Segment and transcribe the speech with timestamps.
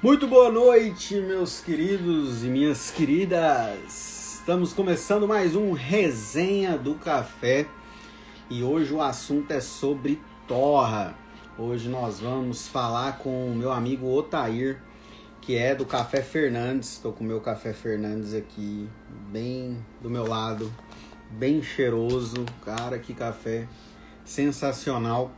[0.00, 4.36] Muito boa noite, meus queridos e minhas queridas.
[4.38, 7.66] Estamos começando mais um Resenha do Café
[8.48, 11.16] e hoje o assunto é sobre torra.
[11.58, 14.80] Hoje nós vamos falar com o meu amigo Otair,
[15.40, 16.92] que é do Café Fernandes.
[16.92, 18.88] Estou com o meu Café Fernandes aqui,
[19.32, 20.72] bem do meu lado,
[21.28, 22.46] bem cheiroso.
[22.64, 23.66] Cara, que café
[24.24, 25.32] sensacional.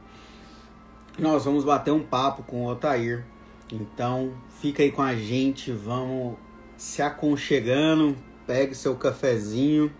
[1.18, 3.24] Nós vamos bater um papo com o Otair.
[3.72, 6.36] Então, fica aí com a gente, vamos
[6.76, 9.92] se aconchegando, pegue seu cafezinho,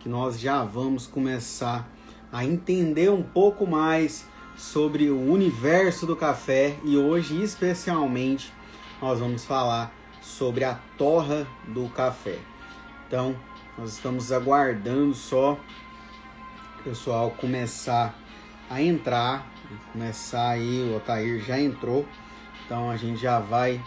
[0.00, 1.88] que nós já vamos começar
[2.32, 6.76] a entender um pouco mais sobre o universo do café.
[6.84, 8.52] E hoje especialmente
[9.00, 12.38] nós vamos falar sobre a torra do café.
[13.06, 13.36] Então,
[13.78, 18.14] nós estamos aguardando só o pessoal começar
[18.68, 19.46] a entrar,
[19.92, 22.06] começar aí, o Otair já entrou,
[22.64, 23.80] então a gente já vai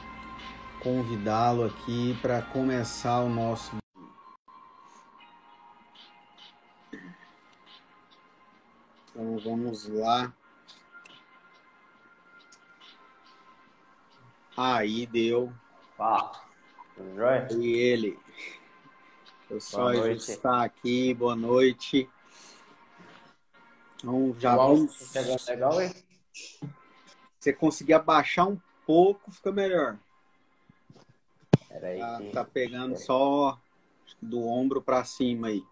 [0.81, 3.75] convidá-lo aqui para começar o nosso
[9.09, 10.31] Então vamos lá.
[14.55, 15.52] Aí deu.
[15.98, 16.31] Ah?
[17.59, 18.20] E ele.
[19.50, 22.08] Eu só está aqui, boa noite.
[23.98, 25.48] Então já áudio vamos.
[25.48, 25.92] legal, hein?
[27.39, 29.99] Você conseguir abaixar um pouco, fica melhor.
[31.67, 31.99] Pera aí.
[31.99, 33.59] Tá, tá pegando só
[34.05, 35.63] acho que do ombro para cima aí.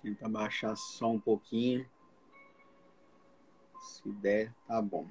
[0.00, 1.86] Tenta abaixar só um pouquinho.
[3.78, 5.06] Se der, tá bom.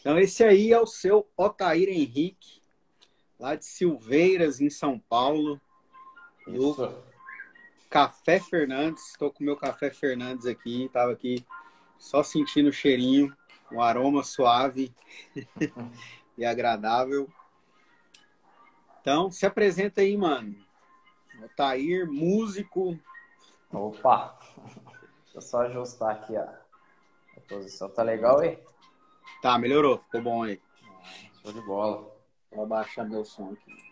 [0.00, 2.62] Então esse aí é o seu Otair Henrique,
[3.38, 5.60] lá de Silveiras, em São Paulo,
[6.46, 7.07] do Isso.
[7.88, 9.10] Café Fernandes.
[9.10, 11.44] Estou com o meu Café Fernandes aqui, tava aqui
[11.98, 13.34] só sentindo o cheirinho,
[13.72, 14.94] um aroma suave
[16.36, 17.28] e agradável.
[19.00, 20.54] Então, se apresenta aí, mano.
[21.44, 22.98] Otair, músico.
[23.72, 24.38] Opa!
[25.24, 26.60] Deixa eu só ajustar aqui a,
[27.36, 27.88] a posição.
[27.88, 28.58] Tá legal, hein?
[29.40, 30.60] Tá, melhorou, ficou bom aí.
[31.42, 32.10] Show de bola.
[32.50, 33.88] Vou abaixar meu som aqui.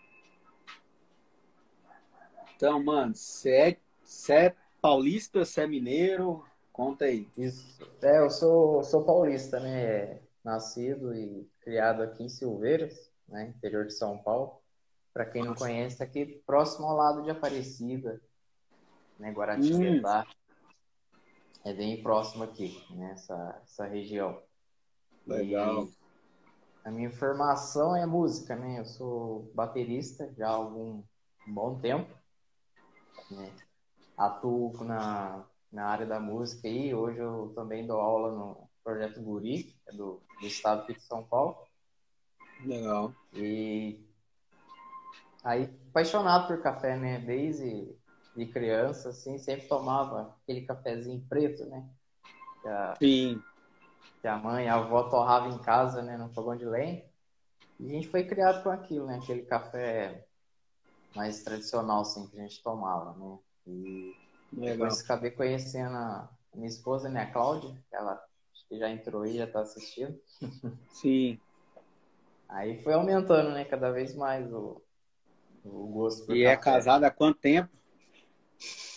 [2.55, 3.77] Então, mano, você é,
[4.07, 6.45] você é paulista, você é mineiro?
[6.71, 7.29] Conta aí.
[7.37, 7.77] Isso.
[8.01, 10.21] É, eu sou, sou paulista, né?
[10.43, 13.53] Nascido e criado aqui em Silveiras, né?
[13.55, 14.61] Interior de São Paulo.
[15.13, 18.21] Para quem não conhece, aqui próximo ao lado de Aparecida,
[19.19, 19.31] né?
[19.31, 20.25] Guaratinguetá.
[21.65, 24.41] É bem próximo aqui, nessa essa região.
[25.25, 25.83] Legal.
[25.85, 25.91] E
[26.85, 28.79] a minha formação é música, né?
[28.79, 31.03] Eu sou baterista já há algum
[31.45, 32.15] um bom tempo.
[33.29, 33.51] Né?
[34.17, 36.93] Atuo na, na área da música aí.
[36.93, 41.23] Hoje eu também dou aula no Projeto Guri, é do, do estado aqui de São
[41.23, 41.55] Paulo.
[42.65, 43.13] Legal.
[43.33, 44.03] E
[45.43, 47.19] aí, apaixonado por café, né?
[47.19, 47.95] Desde
[48.35, 51.89] de criança, assim, sempre tomava aquele cafezinho preto, né?
[52.61, 53.41] Que a- Sim.
[54.21, 57.03] que a mãe, a avó torrava em casa, né, no fogão de lenha.
[57.79, 60.27] E a gente foi criado com aquilo, né, aquele café
[61.15, 63.39] mais tradicional, assim, que a gente tomava, né.
[63.67, 64.15] E
[64.51, 68.13] depois acabei conhecendo a minha esposa, né, a Cláudia, ela
[68.53, 70.17] acho que já entrou aí, já tá assistindo.
[70.89, 71.39] Sim.
[72.47, 74.81] Aí foi aumentando, né, cada vez mais o,
[75.65, 76.71] o gosto por E é café.
[76.71, 77.69] casado há quanto tempo?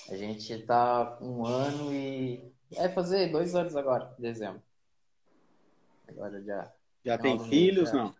[0.08, 2.52] A gente tá um ano e...
[2.72, 4.62] Vai fazer dois anos agora, em dezembro.
[6.08, 6.72] Agora já...
[7.04, 7.90] Já tem filhos?
[7.90, 7.96] já.
[7.96, 8.14] Não.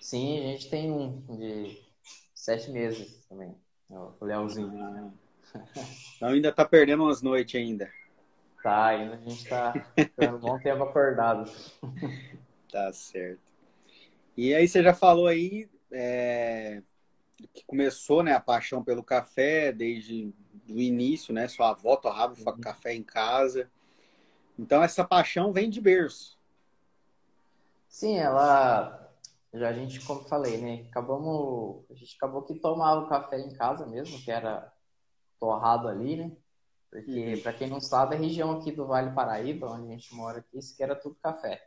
[0.00, 1.80] Sim, a gente tem um de
[2.34, 3.56] sete meses também.
[3.90, 4.72] é O Leozinho.
[4.82, 5.21] Ah.
[6.16, 7.90] Então ainda tá perdendo umas noites ainda.
[8.62, 9.74] Tá, ainda a gente tá
[10.18, 11.50] um bom tempo acordado.
[12.70, 13.40] Tá certo.
[14.36, 16.82] E aí você já falou aí é,
[17.52, 20.32] que começou né, a paixão pelo café desde
[20.68, 21.48] o início, né?
[21.48, 22.60] Sua avó torrava Uhum.
[22.60, 23.70] café em casa.
[24.58, 26.38] Então essa paixão vem de berço.
[27.88, 28.98] Sim, ela.
[29.52, 30.86] Já a gente, como falei, né?
[30.88, 31.84] Acabamos.
[31.90, 34.71] A gente acabou que tomava o café em casa mesmo, que era
[35.42, 36.30] torrado ali, né?
[36.88, 40.38] Porque, para quem não sabe, a região aqui do Vale Paraíba, onde a gente mora
[40.38, 41.66] aqui, isso que era tudo café.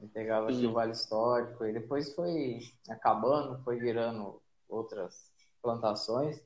[0.00, 6.40] Gente pegava aqui o Vale Histórico e depois foi acabando, foi virando outras plantações.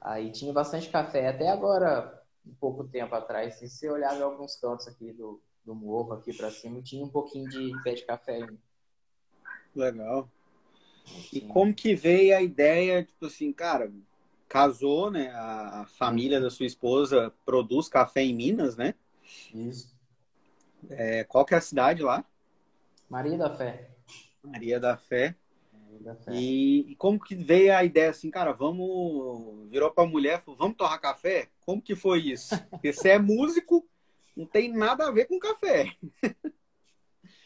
[0.00, 1.28] Aí tinha bastante café.
[1.28, 5.74] Até agora, um pouco tempo atrás, se você olhar em alguns cantos aqui do, do
[5.74, 8.58] morro, aqui para cima, tinha um pouquinho de pé de café ainda.
[9.74, 10.28] Legal.
[11.32, 11.52] E Tinha.
[11.52, 13.90] como que veio a ideia, tipo assim, cara,
[14.48, 15.30] casou, né?
[15.30, 18.94] A, família da sua esposa produz café em Minas, né?
[19.54, 19.96] Isso.
[20.90, 22.24] É, qual que é a cidade lá?
[23.08, 23.90] Maria da Fé.
[24.42, 25.34] Maria da Fé.
[25.72, 26.32] Maria da Fé.
[26.32, 29.68] E, e como que veio a ideia assim, cara, vamos.
[29.70, 31.48] Virou pra mulher, falou, vamos torrar café?
[31.64, 32.54] Como que foi isso?
[32.70, 33.86] Porque você é músico,
[34.36, 35.94] não tem nada a ver com café.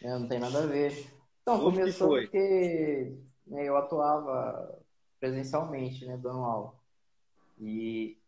[0.01, 1.07] É, não tem nada a ver.
[1.43, 3.17] Então, Como começou porque
[3.47, 4.81] né, eu atuava
[5.19, 6.82] presencialmente, né, dando aula.
[7.63, 8.19] E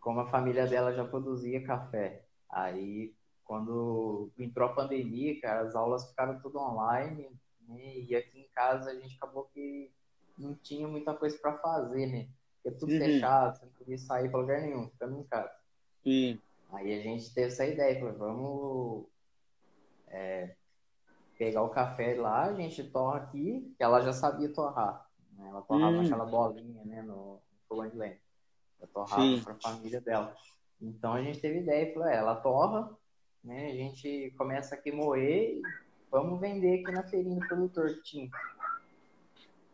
[0.00, 3.14] como a família dela já produzia café, aí
[3.44, 7.30] quando entrou a pandemia, cara, as aulas ficaram tudo online,
[7.68, 9.92] né, e aqui em casa a gente acabou que
[10.38, 12.28] não tinha muita coisa para fazer, né?
[12.62, 12.98] Porque tudo Uhum.
[12.98, 15.54] fechado, você não podia sair para lugar nenhum, ficando em casa.
[16.72, 19.06] Aí a gente teve essa ideia, falou, vamos
[20.08, 20.56] é,
[21.38, 25.08] pegar o café lá, a gente torra aqui, que ela já sabia torrar.
[25.32, 25.48] né?
[25.48, 26.06] Ela torrava Hum.
[26.06, 28.20] aquela bolinha, né, no, no de lenha.
[28.84, 30.36] Ela torrava para a família dela.
[30.80, 32.90] Então a gente teve ideia, falou, é, ela torra,
[33.42, 35.62] né, a gente começa aqui a moer e
[36.10, 38.30] vamos vender aqui na feirinha do produtor que tinha.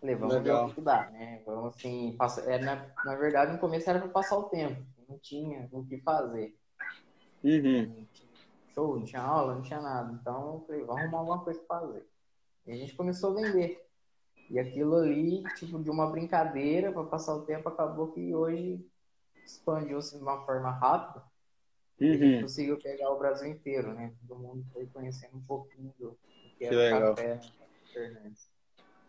[0.00, 0.66] Falei, vamos Legal.
[0.66, 1.42] ver o que dá, né?
[1.44, 2.40] Vamos assim, passa...
[2.50, 5.98] é, na, na verdade no começo era para passar o tempo, não tinha o que
[5.98, 6.56] fazer.
[7.42, 8.06] Uhum.
[8.74, 10.12] Show, não tinha aula, não tinha nada.
[10.20, 12.06] Então falei, vamos arrumar alguma coisa pra fazer.
[12.66, 13.86] E a gente começou a vender.
[14.48, 18.84] E aquilo ali, tipo, de uma brincadeira para passar o tempo, acabou que hoje
[19.56, 21.24] expandiu-se de uma forma rápida.
[21.98, 22.40] E Uhum.
[22.42, 24.12] conseguiu pegar o Brasil inteiro, né?
[24.26, 26.18] Todo mundo foi conhecendo um pouquinho do
[26.58, 27.12] que Que legal.
[27.12, 27.40] o café?
[27.92, 28.48] Fernandes.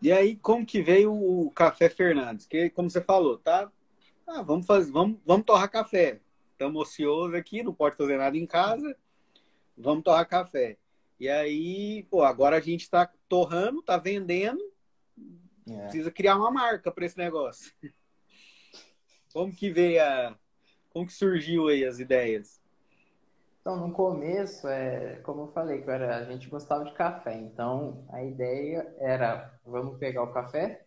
[0.02, 2.44] E aí, como que veio o Café Fernandes?
[2.46, 3.70] Que, como você falou, tá?
[4.26, 6.20] Ah, vamos fazer, vamos, vamos torrar café.
[6.50, 8.96] Estamos ociosos aqui, não pode fazer nada em casa.
[9.76, 10.76] Vamos torrar café.
[11.20, 14.60] E aí, pô, agora a gente tá torrando, tá vendendo,
[15.68, 15.82] É.
[15.82, 17.72] precisa criar uma marca para esse negócio.
[19.32, 20.36] Como que veio a.
[20.90, 22.60] Como que surgiu aí as ideias?
[23.62, 27.34] Então, no começo, é, como eu falei, que era, a gente gostava de café.
[27.38, 30.84] Então, a ideia era, vamos pegar o café,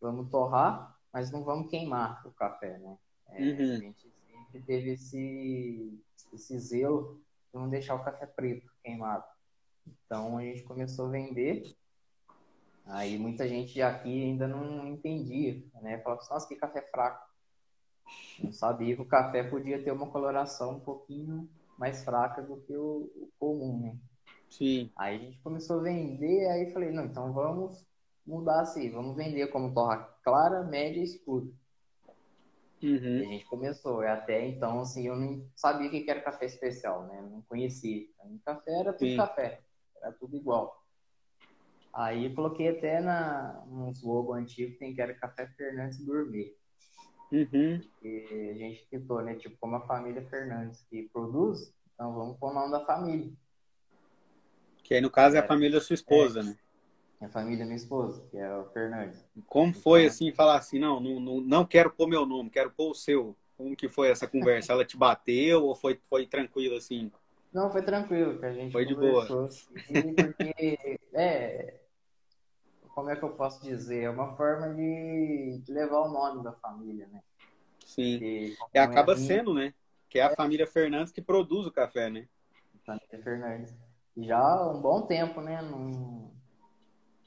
[0.00, 2.98] vamos torrar, mas não vamos queimar o café, né?
[3.28, 3.74] É, Uhum.
[3.74, 6.02] A gente sempre teve esse,
[6.32, 7.20] esse zelo
[7.52, 9.24] de não deixar o café preto queimado.
[9.86, 11.76] Então, a gente começou a vender.
[12.86, 15.98] Aí, muita gente aqui ainda não entendia, né?
[15.98, 17.33] Falava assim, nossa, que café fraco.
[18.42, 21.48] Não sabia que o café podia ter uma coloração um pouquinho
[21.78, 23.98] mais fraca do que o, o comum, né?
[24.48, 24.90] Sim.
[24.96, 27.84] Aí a gente começou a vender, aí falei, não, então vamos
[28.26, 31.46] mudar assim, vamos vender como torra clara, média e escura.
[32.86, 33.30] E a Uhum.
[33.30, 37.06] gente começou, e até então, assim, eu não sabia o que que era café especial,
[37.06, 37.22] né?
[37.22, 38.06] Não conhecia.
[38.24, 39.16] Mim, café era tudo Sim.
[39.16, 39.62] café,
[40.02, 40.84] era tudo igual.
[41.92, 46.52] Aí coloquei até na, nos logo antigo, tem que era Café Fernandes Gourmet.
[47.32, 47.80] Uhum.
[48.02, 49.34] E a gente tentou, né?
[49.34, 53.32] Tipo, como a família Fernandes que produz, então vamos pôr o nome da família.
[54.82, 55.46] Que aí, no caso, é a É.
[55.46, 56.56] família da sua esposa, né?
[57.20, 59.24] A família da minha esposa, que é o Fernandes.
[59.46, 62.70] Como foi Então- assim, falar assim, não, não, não, não quero pôr meu nome, quero
[62.70, 63.34] pôr o seu.
[63.56, 64.72] Como que foi essa conversa?
[64.72, 67.10] Ela te bateu ou foi, foi tranquilo assim?
[67.52, 69.72] Não, foi tranquilo, que a gente Foi de conversou, assim,
[70.14, 71.80] porque, é,
[72.94, 74.04] como é que eu posso dizer?
[74.04, 77.22] É uma forma de, de levar o nome da família, né?
[77.84, 78.12] Sim.
[78.12, 79.74] Porque, como E acaba é sendo, né?
[80.08, 82.28] Que é a família Fernandes que produz o café, né?
[82.86, 83.74] família Fernandes.
[84.16, 85.60] Já há um bom tempo, né?
[85.60, 86.30] Não,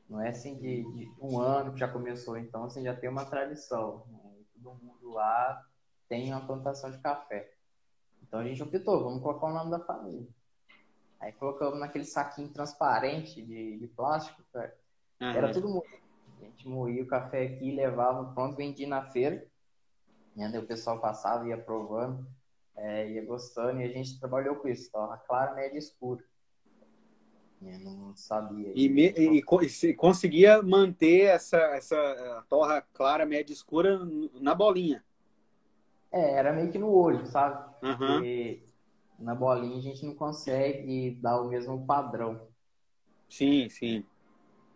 [0.10, 3.25] não é assim de, de um ano que já começou, então assim, já tem uma
[3.25, 4.06] tradição.
[4.08, 4.20] Né?
[4.53, 5.65] Todo mundo lá
[6.08, 7.51] tem uma plantação de café.
[8.24, 10.27] Então a gente optou, vamos colocar o nome da família.
[11.20, 14.42] Aí colocamos naquele saquinho transparente de, de plástico,
[15.20, 15.38] cara.
[15.38, 15.88] Era tudo moído.
[16.40, 19.46] A gente moía o café aqui, levava pronto, vendia na feira.
[20.36, 22.28] E aí o pessoal passava, ia provando,
[22.76, 26.24] é, ia gostando, e a gente trabalhou com isso, torra clara, média e escura.
[27.62, 28.72] Eu não sabia.
[28.76, 34.00] E, me- e e se- conseguia manter essa, essa torra clara, média e escura
[34.40, 35.04] na bolinha.
[36.12, 37.74] É, era meio que no olho, sabe?
[37.84, 38.22] Aham.
[38.22, 38.64] Porque
[39.20, 42.48] na bolinha a gente não consegue dar o mesmo padrão.
[43.30, 44.06] Sim, sim.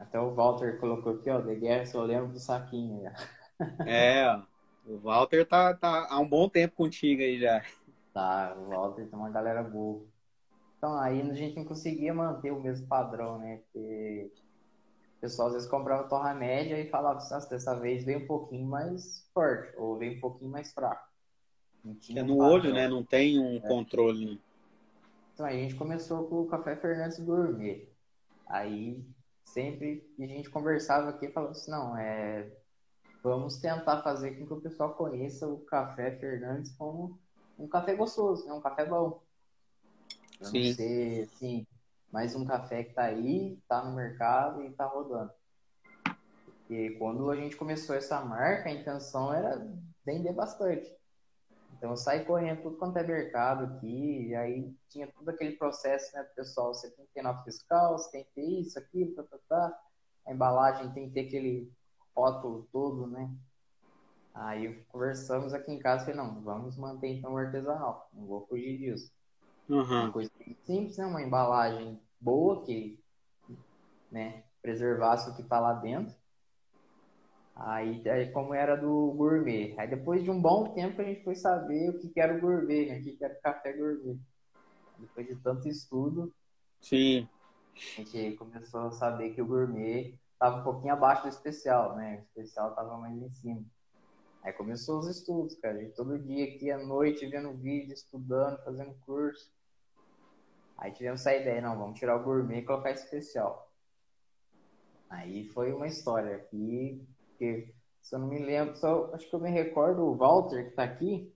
[0.02, 3.04] Até o Walter colocou aqui, ó, The Guerra, eu lembro do saquinho.
[3.04, 3.14] já.
[3.86, 4.42] É, ó.
[4.88, 7.64] o Walter tá, tá há um bom tempo contigo aí já.
[8.12, 10.04] Tá, o Walter tem uma galera boa.
[10.76, 13.58] Então, aí a gente não conseguia manter o mesmo padrão, né?
[13.58, 14.32] Porque
[15.18, 18.66] o pessoal às vezes comprava torra média e falava, nossa, dessa vez veio um pouquinho
[18.66, 21.08] mais forte, ou veio um pouquinho mais fraco.
[22.16, 22.52] É no padrão.
[22.54, 22.88] olho, né?
[22.88, 24.26] Não tem um controle.
[24.26, 24.38] né?
[25.36, 27.88] Então, aí a gente começou com o Café Fernandes Gourmet.
[28.48, 29.06] Aí,
[29.54, 32.52] sempre que a gente conversava aqui, falava assim, não, é...
[33.24, 37.20] Vamos tentar fazer com que o pessoal conheça o Café Fernandes como
[37.58, 38.54] um café gostoso, né?
[38.54, 39.22] Um café bom.
[40.40, 40.68] Pra Sim.
[40.68, 41.68] não ser, assim,
[42.12, 45.32] mais um café que tá aí, tá no mercado e tá rodando.
[46.46, 49.68] Porque quando a gente começou essa marca, a intenção era
[50.04, 50.92] vender bastante.
[51.82, 56.16] Então eu saí correndo tudo quanto é mercado aqui, e aí tinha todo aquele processo,
[56.16, 59.24] né, pessoal, você tem que ter nota fiscal, você tem que ter isso, aquilo, tá,
[59.24, 59.80] tá, tá.
[60.28, 61.74] A embalagem tem que ter aquele
[62.16, 63.36] rótulo todo, né?
[64.32, 68.46] Aí conversamos aqui em casa e falei, não, vamos manter então o artesanal, não vou
[68.46, 69.12] fugir disso.
[69.68, 70.04] Uhum.
[70.04, 70.30] Uma coisa
[70.64, 71.06] simples, né?
[71.08, 73.04] Uma embalagem boa que
[74.12, 76.16] né, preservasse o que está lá dentro.
[77.56, 79.76] Aí, aí, como era do gourmet.
[79.78, 82.42] Aí depois de um bom tempo a gente foi saber o que, que era o
[82.42, 83.00] gourmet, né?
[83.00, 84.20] O que, que era o café gourmet.
[84.98, 86.34] Depois de tanto estudo,
[86.80, 87.28] Sim.
[87.98, 92.18] a gente começou a saber que o gourmet estava um pouquinho abaixo do especial, né?
[92.18, 93.64] O especial estava mais em cima.
[94.44, 95.78] Aí começou os estudos, cara.
[95.78, 99.52] A gente todo dia aqui à noite vendo vídeo, estudando, fazendo curso.
[100.78, 103.72] Aí tivemos essa ideia, não, vamos tirar o gourmet e colocar especial.
[105.08, 107.08] Aí foi uma história aqui
[107.42, 110.70] porque se eu não me lembro, só acho que eu me recordo o Walter que
[110.70, 111.34] está aqui,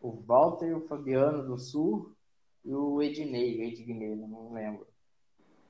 [0.00, 2.14] o Walter, o Fabiano do Sul
[2.64, 4.86] e o Ednei, Ednei, não lembro.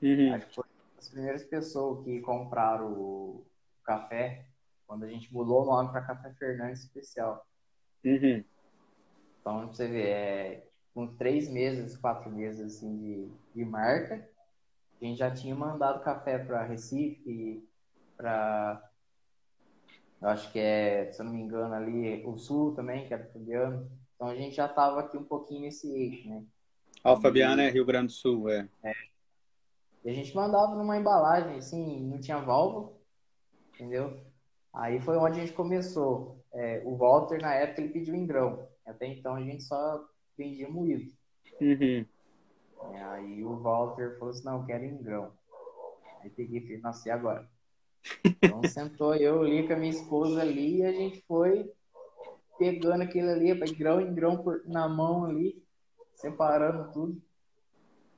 [0.03, 0.33] Uhum.
[0.35, 0.65] Acho que foi
[0.99, 3.45] as primeiras pessoas que compraram o
[3.83, 4.45] café
[4.85, 7.43] quando a gente mudou o nome para Café Fernandes Especial.
[8.05, 8.43] Uhum.
[9.41, 14.29] Então, você vê, é, com três meses, quatro meses assim, de, de marca,
[15.01, 17.67] a gente já tinha mandado café para Recife,
[18.15, 18.92] para
[20.23, 23.25] eu acho que é, se eu não me engano, ali o Sul também, que era
[23.25, 23.91] Fabiano.
[24.15, 26.45] Então a gente já estava aqui um pouquinho nesse eixo, né?
[27.03, 28.69] Ah, o Fabiano é Rio Grande do Sul, é.
[28.81, 28.93] é.
[30.05, 32.93] E a gente mandava numa embalagem, assim, não tinha válvula,
[33.73, 34.17] entendeu?
[34.73, 36.41] Aí foi onde a gente começou.
[36.53, 38.65] É, o Walter, na época, ele pediu em grão.
[38.85, 41.11] Até então a gente só vendia moído.
[41.59, 42.05] Uhum.
[42.93, 45.33] É, aí o Walter falou assim, não, eu quero em grão.
[46.21, 47.52] Aí peguei e falei, nossa, e agora?
[48.23, 51.71] Então sentou eu ali com a minha esposa ali e a gente foi
[52.57, 55.63] pegando aquilo ali, grão em grão por, na mão ali,
[56.15, 57.21] separando tudo.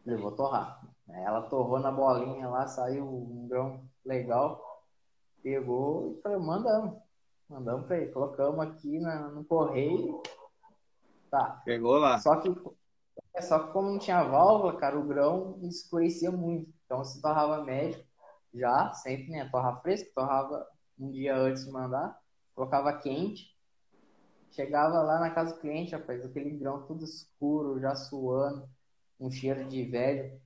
[0.06, 0.82] Levou torrar.
[1.08, 4.84] Ela torrou na bolinha lá, saiu um grão legal,
[5.42, 6.98] pegou e falou, mandamos.
[7.48, 10.22] Mandamos pra ele, colocamos aqui na, no correio.
[11.30, 11.62] Tá.
[11.63, 12.18] Pegou lá.
[12.20, 12.50] Só que,
[13.42, 16.72] só que como não tinha válvula, cara, o grão escurecia muito.
[16.86, 18.04] Então se torrava médio
[18.58, 19.50] já, sempre, né?
[19.52, 20.66] Torra fresco, torrava
[20.98, 22.18] um dia antes de mandar,
[22.54, 23.56] colocava quente,
[24.52, 28.68] chegava lá na casa do cliente, rapaz, aquele grão tudo escuro, já suando,
[29.20, 30.40] um cheiro de velho.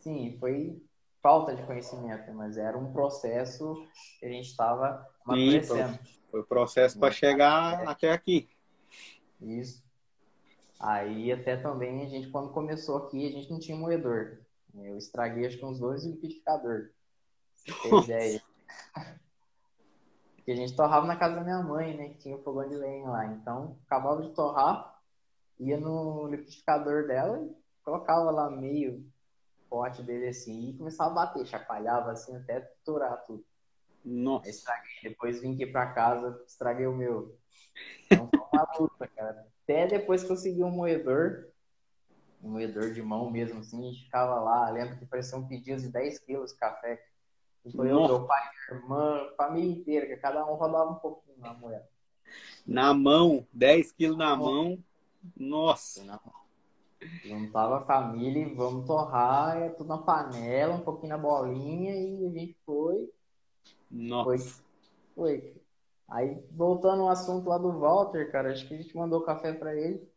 [0.00, 0.82] Sim, foi
[1.22, 3.74] falta de conhecimento, mas era um processo
[4.18, 5.98] que a gente estava amadurecendo.
[6.30, 7.86] Foi o processo para chegar é.
[7.86, 8.48] até aqui.
[9.40, 9.82] Isso.
[10.78, 14.38] Aí até também a gente, quando começou aqui, a gente não tinha moedor.
[14.74, 16.90] Eu estraguei acho que uns dois liquidificadores.
[18.04, 18.42] Ideia.
[20.36, 22.08] Porque a gente torrava na casa da minha mãe, né?
[22.10, 23.26] Que tinha o fogão de lenha lá.
[23.26, 24.98] Então, acabava de torrar,
[25.58, 29.04] ia no liquidificador dela e colocava lá meio
[29.70, 33.44] pote dele assim e começava a bater, chacoalhava assim até turar tudo.
[34.04, 34.46] Nossa.
[34.46, 34.90] Aí estraguei.
[35.04, 37.38] Depois vim aqui pra casa, estraguei o meu.
[38.06, 39.46] Então foi uma luta, cara.
[39.62, 41.48] Até depois consegui um moedor,
[42.42, 45.80] um moedor de mão mesmo, assim, a gente ficava lá, lembro que parecia um pedido
[45.80, 47.00] de 10 quilos de café.
[47.74, 51.52] Foi eu, meu pai, minha irmã, família inteira, que cada um rodava um pouquinho na
[51.52, 51.88] moeda.
[52.66, 54.78] Na mão, 10 quilos na mão.
[55.36, 56.20] Nossa.
[57.24, 62.26] Juntava a família e vamos torrar, é tudo na panela, um pouquinho na bolinha e
[62.26, 63.10] a gente foi.
[63.90, 64.62] Nossa.
[65.14, 65.38] Foi.
[65.38, 65.60] foi.
[66.08, 69.74] Aí, voltando ao assunto lá do Walter, cara, acho que a gente mandou café para
[69.74, 70.09] ele.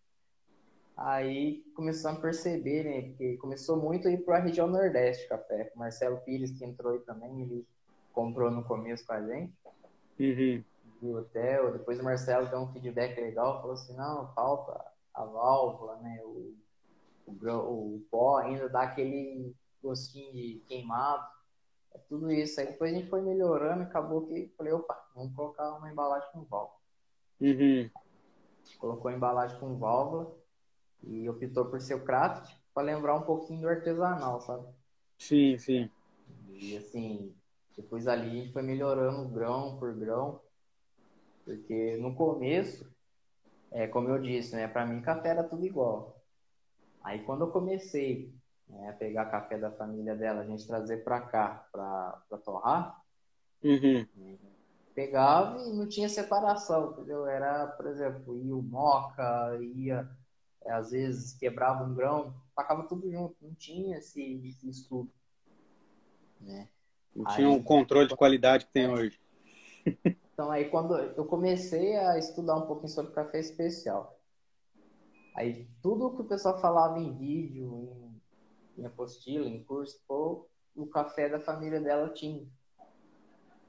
[0.95, 3.13] Aí começamos a perceber, né?
[3.17, 5.71] Que começou muito a ir para a região Nordeste café.
[5.75, 7.67] O Marcelo Pires, que entrou aí também, ele
[8.11, 9.53] comprou no começo com a gente.
[10.19, 10.63] Uhum.
[11.01, 11.73] o hotel.
[11.73, 14.79] Depois o Marcelo deu um feedback legal, falou assim, não, falta
[15.13, 16.21] a válvula, né?
[16.23, 16.55] O,
[17.25, 21.27] o, o pó ainda dá aquele gostinho de queimado.
[21.95, 22.59] É tudo isso.
[22.59, 26.43] Aí depois a gente foi melhorando, acabou que falei, opa, vamos colocar uma embalagem com
[26.43, 26.79] válvula.
[27.41, 27.89] Uhum.
[28.77, 30.42] Colocou a embalagem com válvula
[31.05, 34.67] e optou por ser o craft para lembrar um pouquinho do artesanal, sabe?
[35.17, 35.89] Sim, sim.
[36.49, 37.33] E assim,
[37.75, 40.39] depois ali a gente foi melhorando grão por grão,
[41.45, 42.89] porque no começo,
[43.71, 46.21] é, como eu disse, né, para mim café era tudo igual.
[47.03, 48.33] Aí quando eu comecei
[48.67, 53.01] né, a pegar café da família dela, a gente trazer para cá para torrar,
[53.63, 54.05] uhum.
[54.95, 57.27] pegava e não tinha separação, entendeu?
[57.27, 60.09] Era, por exemplo, ia o moca, ia
[60.67, 65.11] às vezes quebrava um grão, tacava tudo junto, não tinha esse, esse estudo.
[66.39, 66.69] Né?
[67.15, 69.19] Não aí, tinha um controle de qualidade que tem hoje.
[70.33, 74.19] Então aí quando eu comecei a estudar um pouquinho sobre café especial,
[75.35, 78.21] aí tudo que o pessoal falava em vídeo,
[78.75, 82.47] em, em apostila, em curso, pô, o café da família dela tinha.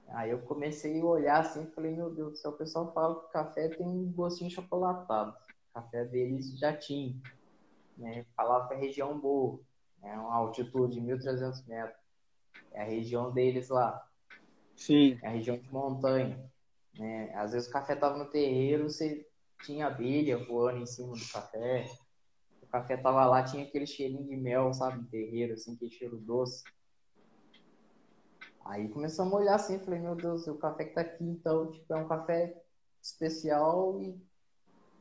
[0.09, 3.21] Aí eu comecei a olhar assim e falei, meu Deus do céu, o pessoal fala
[3.21, 5.37] que o café tem um gostinho chocolatado.
[5.75, 7.21] Café deles já tinha.
[7.97, 8.25] Né?
[8.37, 9.61] Falava que é região boa,
[10.01, 10.17] né?
[10.17, 11.99] uma altitude de 1.300 metros.
[12.73, 14.09] É a região deles lá.
[14.77, 15.19] Sim.
[15.23, 16.49] É a região de montanha.
[16.97, 17.35] Né?
[17.35, 19.27] Às vezes o café tava no terreiro, você
[19.65, 21.87] tinha abelha voando em cima do café.
[22.63, 26.17] O café tava lá, tinha aquele cheirinho de mel, sabe, no terreiro, assim, aquele cheiro
[26.17, 26.65] doce.
[28.65, 31.93] Aí começamos a olhar assim, falei, meu Deus, o café que tá aqui, então, tipo,
[31.93, 32.63] é um café
[33.03, 34.19] especial e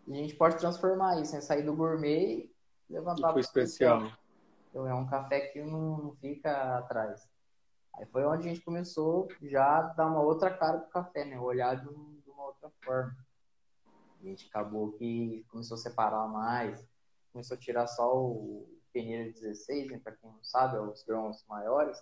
[0.08, 1.42] a gente pode transformar isso, né?
[1.42, 2.50] Sair do gourmet
[2.90, 3.98] e levantar para especial.
[3.98, 4.24] especial.
[4.70, 7.28] Então é um café que não, não fica atrás.
[7.96, 11.40] Aí foi onde a gente começou já a dar uma outra cara pro café, né?
[11.40, 13.16] Olhar de, um, uma outra forma.
[14.20, 16.86] A gente acabou que começou a separar mais,
[17.32, 20.02] começou a tirar só o peneira 16, né?
[20.04, 22.02] Para quem não sabe, é os grãos maiores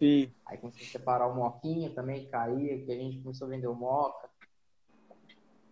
[0.00, 0.32] Sim.
[0.46, 3.74] Aí começou a separar o moquinha também, caía, que a gente começou a vender o
[3.74, 4.30] moca.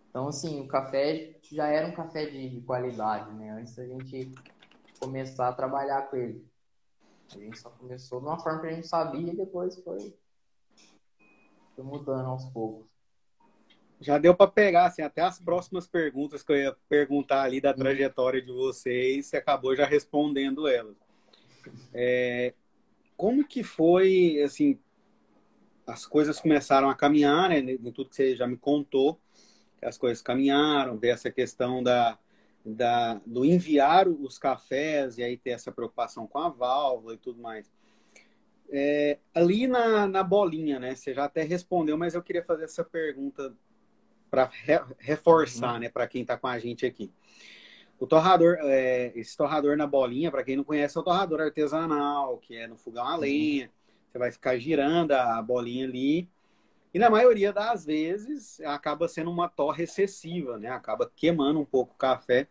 [0.09, 3.51] Então, assim, o café já era um café de, de qualidade, né?
[3.51, 4.31] Antes da gente
[4.99, 6.45] começar a trabalhar com ele.
[7.31, 10.13] A gente só começou de uma forma que a gente sabia e depois foi,
[11.75, 12.87] foi mudando aos poucos.
[14.01, 17.73] Já deu para pegar, assim, até as próximas perguntas que eu ia perguntar ali da
[17.73, 20.95] trajetória de vocês, você acabou já respondendo elas.
[21.93, 22.53] É,
[23.17, 24.79] como que foi, assim,
[25.85, 29.19] as coisas começaram a caminhar, né, em tudo que você já me contou,
[29.81, 32.17] as coisas caminharam, ver essa questão da,
[32.65, 37.41] da, do enviar os cafés e aí ter essa preocupação com a válvula e tudo
[37.41, 37.71] mais.
[38.71, 40.95] É, ali na, na bolinha, né?
[40.95, 43.55] Você já até respondeu, mas eu queria fazer essa pergunta
[44.29, 45.79] para re, reforçar, uhum.
[45.79, 47.11] né, para quem está com a gente aqui.
[47.99, 52.37] O torrador, é, esse torrador na bolinha, para quem não conhece, é o torrador artesanal,
[52.37, 53.69] que é no fogão a lenha.
[54.09, 56.29] Você vai ficar girando a bolinha ali.
[56.93, 60.69] E na maioria das vezes acaba sendo uma torre excessiva, né?
[60.69, 62.47] Acaba queimando um pouco o café.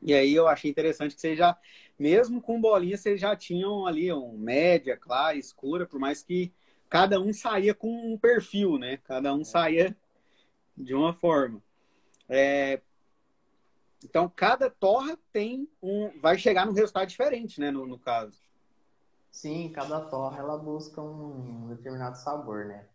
[0.00, 1.56] E aí eu achei interessante que vocês já,
[1.98, 6.52] mesmo com bolinha, vocês já tinham ali um média, clara, escura, por mais que
[6.88, 8.98] cada um saía com um perfil, né?
[8.98, 9.96] Cada um saía
[10.76, 11.60] de uma forma.
[12.28, 12.80] É,
[14.04, 18.38] então, cada torra tem um, vai chegar num resultado diferente, né, no, no caso.
[19.30, 22.86] Sim, cada torra ela busca um determinado sabor, né?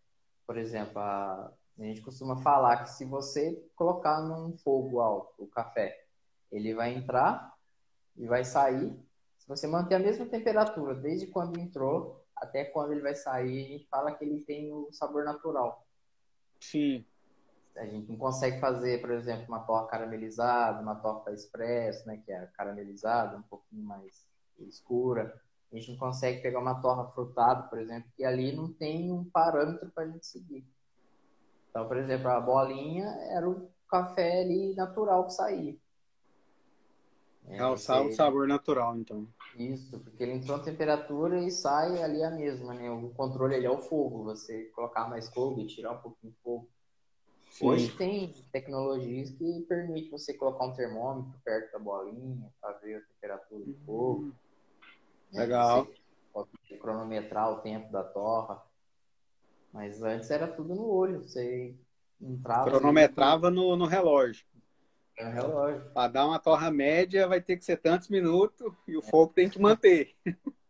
[0.52, 5.48] Por exemplo, a, a gente costuma falar que se você colocar num fogo alto o
[5.48, 6.04] café,
[6.52, 7.56] ele vai entrar
[8.18, 8.94] e vai sair.
[9.38, 13.70] Se você manter a mesma temperatura desde quando entrou até quando ele vai sair, a
[13.70, 15.88] gente fala que ele tem o sabor natural.
[16.60, 17.06] Sim.
[17.78, 22.30] A gente não consegue fazer, por exemplo, uma torta caramelizada, uma torta expresso, né, que
[22.30, 24.28] é caramelizada, um pouquinho mais
[24.60, 25.42] escura.
[25.72, 29.24] A gente não consegue pegar uma torta frutada, por exemplo, que ali não tem um
[29.24, 30.66] parâmetro para a gente seguir.
[31.70, 35.76] Então, por exemplo, a bolinha era o café ali natural que saía.
[37.48, 39.28] Realçar é, o sabor natural, então.
[39.56, 42.90] Isso, porque ele entrou na temperatura e sai ali a mesma, né?
[42.92, 44.26] O controle ali é o fogo.
[44.26, 46.70] Você colocar mais fogo e tirar um pouquinho de fogo.
[47.50, 47.68] Sim.
[47.68, 53.02] Hoje tem tecnologias que permitem você colocar um termômetro perto da bolinha para ver a
[53.02, 54.24] temperatura do fogo.
[54.24, 54.34] Hum.
[55.32, 55.86] Legal.
[55.86, 55.94] Você
[56.34, 58.62] pode cronometrar o tempo da torra.
[59.72, 61.22] Mas antes era tudo no olho.
[61.22, 61.76] Você
[62.20, 62.70] entrava.
[62.70, 63.52] Cronometrava e...
[63.52, 64.46] no, no relógio.
[65.18, 65.90] É no relógio.
[65.94, 69.04] Para dar uma torra média vai ter que ser tantos minutos e o é.
[69.04, 70.16] fogo tem que manter.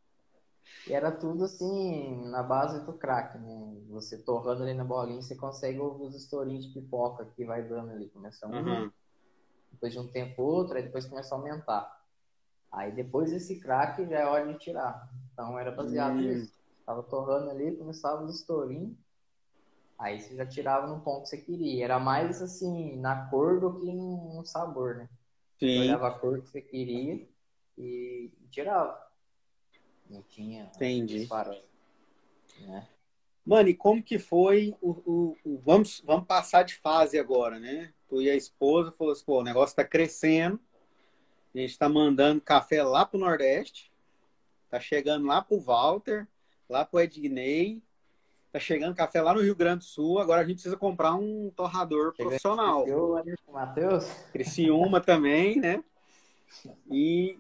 [0.88, 3.78] E era tudo assim, na base do crack, né?
[3.90, 7.92] Você torrando ali na bolinha, você consegue ouvir os estourinhos de pipoca que vai dando
[7.92, 8.10] ali.
[8.10, 8.92] Começa um, uhum.
[9.72, 12.01] depois de um tempo outro, aí depois começa a aumentar.
[12.72, 15.10] Aí depois desse crack já é hora de tirar.
[15.34, 16.22] Então era baseado uhum.
[16.22, 16.54] nisso.
[16.86, 18.96] Tava torrando ali, começava os estourinhos.
[20.00, 21.84] Aí você já tirava no ponto que você queria.
[21.84, 25.10] Era mais assim, na cor do que no sabor, né?
[25.60, 25.68] Sim.
[25.68, 27.28] Você olhava a cor que você queria
[27.78, 29.00] e tirava.
[30.10, 30.72] Não tinha.
[30.76, 31.28] Entendi.
[32.62, 32.88] né?
[33.46, 37.94] Mano, e como que foi o, o, o, vamos, vamos passar de fase agora, né?
[38.08, 40.60] Tu e a esposa falou assim, pô, o negócio tá crescendo.
[41.54, 43.92] A gente tá mandando café lá pro Nordeste.
[44.70, 46.28] Tá chegando lá pro Walter,
[46.70, 47.82] lá pro Ednei.
[48.52, 50.20] Tá chegando café lá no Rio Grande do Sul.
[50.20, 52.86] Agora a gente precisa comprar um torrador profissional.
[53.52, 54.06] Matheus.
[54.32, 55.84] Criciúma também, né?
[56.90, 57.38] E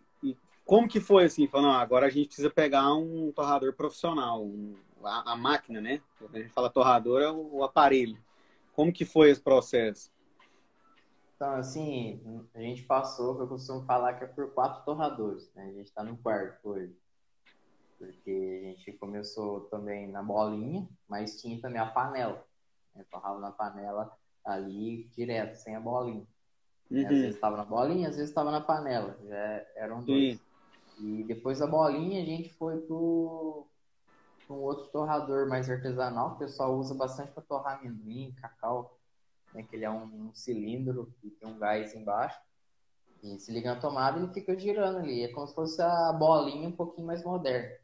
[0.71, 1.47] como que foi assim?
[1.47, 6.01] Falando, agora a gente precisa pegar um torrador profissional, um, a, a, máquina, né?
[6.33, 8.17] A gente fala torrador é o, o aparelho.
[8.73, 10.09] Como que foi esse processo?
[11.41, 12.21] Então, assim,
[12.53, 15.63] a gente passou, eu costumo falar que é por quatro torradores, né?
[15.63, 16.95] A gente está no quarto hoje.
[17.97, 22.45] Porque a gente começou também na bolinha, mas tinha também a panela.
[22.93, 23.03] Né?
[23.09, 26.27] Torrava na panela ali direto, sem a bolinha.
[26.91, 27.01] Uhum.
[27.01, 29.17] Às vezes estava na bolinha, às vezes estava na panela.
[29.27, 30.37] Já eram dois.
[30.37, 30.41] Sim.
[30.99, 33.65] E depois da bolinha a gente foi pro,
[34.45, 39.00] pro um outro torrador mais artesanal, que o pessoal usa bastante para torrar amendoim, cacau
[39.53, 42.39] né, que ele é um, um, cilindro e tem um gás embaixo.
[43.23, 45.23] E se liga na tomada ele fica girando ali.
[45.23, 47.75] É como se fosse a bolinha um pouquinho mais moderna.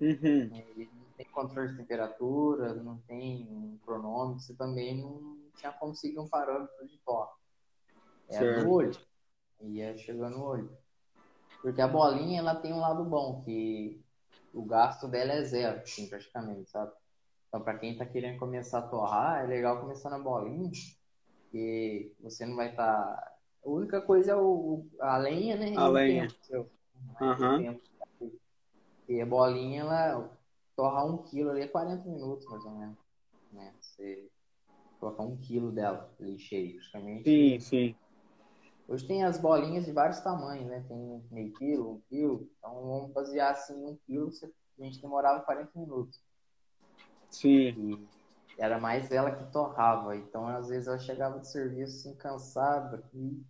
[0.00, 0.16] Uhum.
[0.54, 5.94] Ele não tem controle de temperatura, não tem um cronômetro, você também não tinha como
[5.94, 7.38] seguir um parâmetro de toque.
[8.28, 8.64] É certo.
[8.64, 8.96] do olho.
[9.60, 10.78] Ia chegando no olho.
[11.60, 14.02] Porque a bolinha ela tem um lado bom, que
[14.52, 16.92] o gasto dela é zero, assim, praticamente, sabe?
[17.48, 20.70] Então, para quem está querendo começar a torrar, é legal começar na bolinha,
[21.50, 22.86] porque você não vai estar.
[22.86, 23.32] Tá...
[23.64, 25.74] A única coisa é o, a lenha, né?
[25.76, 26.28] A lenha.
[27.20, 27.78] Uhum.
[29.06, 30.30] E a bolinha, ela
[30.74, 32.96] torra um quilo ali, é 40 minutos mais ou menos.
[33.52, 33.74] Né?
[33.80, 34.30] Você
[34.98, 37.24] colocar um quilo dela ali cheio, praticamente.
[37.24, 37.96] Sim, sim.
[38.88, 40.84] Hoje tem as bolinhas de vários tamanhos, né?
[40.88, 42.48] Tem meio quilo, um quilo.
[42.58, 44.30] Então vamos basear assim, um quilo,
[44.78, 46.20] a gente demorava 40 minutos.
[47.28, 47.68] Sim.
[47.76, 48.08] E
[48.60, 50.14] era mais ela que torrava.
[50.14, 53.42] Então, às vezes, ela chegava do serviço assim, cansada, e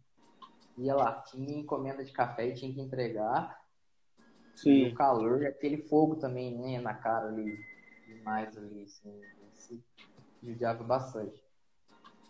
[0.78, 3.60] ia lá, tinha encomenda de café e tinha que entregar.
[4.54, 4.86] Sim.
[4.86, 7.58] E o calor, aquele fogo também, né, na cara ali,
[8.06, 9.20] demais ali, assim,
[9.52, 9.84] se
[10.42, 11.42] judiava bastante.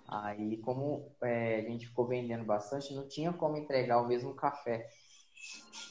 [0.09, 4.89] Aí, como é, a gente ficou vendendo bastante, não tinha como entregar o mesmo café.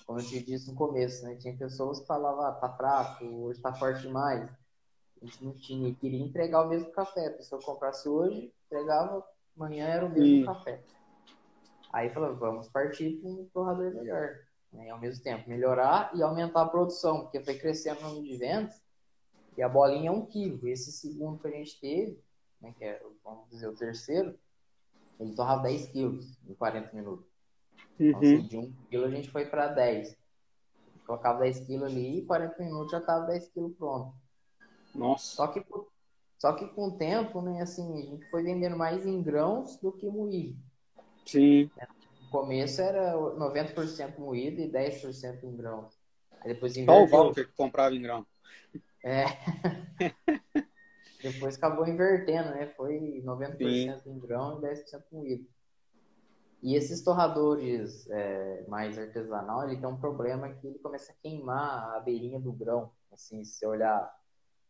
[0.06, 1.36] Como eu te disse no começo, né?
[1.36, 4.50] Tinha pessoas que falavam, ah, tá fraco, hoje tá forte demais.
[5.22, 7.28] A gente não tinha, queria entregar o mesmo café.
[7.28, 10.46] A pessoa comprasse hoje, entregava, amanhã era o mesmo Sim.
[10.46, 10.82] café.
[11.92, 14.40] Aí falou, vamos partir para um torrador melhor.
[14.72, 14.90] Né?
[14.90, 18.82] Ao mesmo tempo, melhorar e aumentar a produção, porque foi crescendo o número de vendas
[19.58, 20.68] e a bolinha é um quilo.
[20.68, 22.24] Esse segundo que a gente teve,
[22.62, 24.38] né, que é, vamos dizer, o terceiro,
[25.20, 27.26] ele torrava 10 quilos em 40 minutos.
[28.00, 28.26] Então, uhum.
[28.26, 30.18] Então, assim, de 1 quilo a gente foi para 10.
[31.06, 34.14] Colocava 10 quilos ali e 40 minutos já estava 10 quilos pronto.
[34.94, 35.36] Nossa.
[35.36, 35.66] Só que,
[36.38, 39.92] só que com o tempo, né, assim, a gente foi vendendo mais em grãos do
[39.92, 40.58] que moído.
[41.26, 41.70] Sim.
[42.24, 45.98] No começo era 90% moído e 10% em grãos.
[46.42, 47.08] Aí depois inverteu.
[47.08, 48.26] Só o Walter que comprava em grão.
[49.04, 49.26] É.
[51.22, 52.68] depois acabou invertendo, né?
[52.78, 53.58] Foi 90%
[54.04, 54.10] Sim.
[54.10, 55.48] em grão e 10% moído.
[56.62, 61.96] E esses torradores é, mais artesanal, ele tem um problema que ele começa a queimar
[61.96, 62.92] a beirinha do grão.
[63.12, 64.19] Assim, se você olhar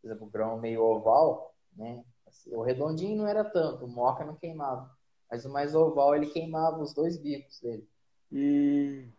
[0.02, 2.04] por exemplo, o grão meio oval, né?
[2.28, 4.90] Assim, o redondinho não era tanto, o moca não queimava.
[5.32, 7.88] Mas o mais oval, ele queimava os dois bicos dele.
[8.32, 9.10] Hum.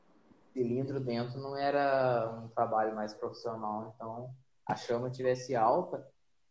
[0.48, 4.30] O cilindro dentro não era um trabalho mais profissional, então
[4.66, 6.06] a chama tivesse alta,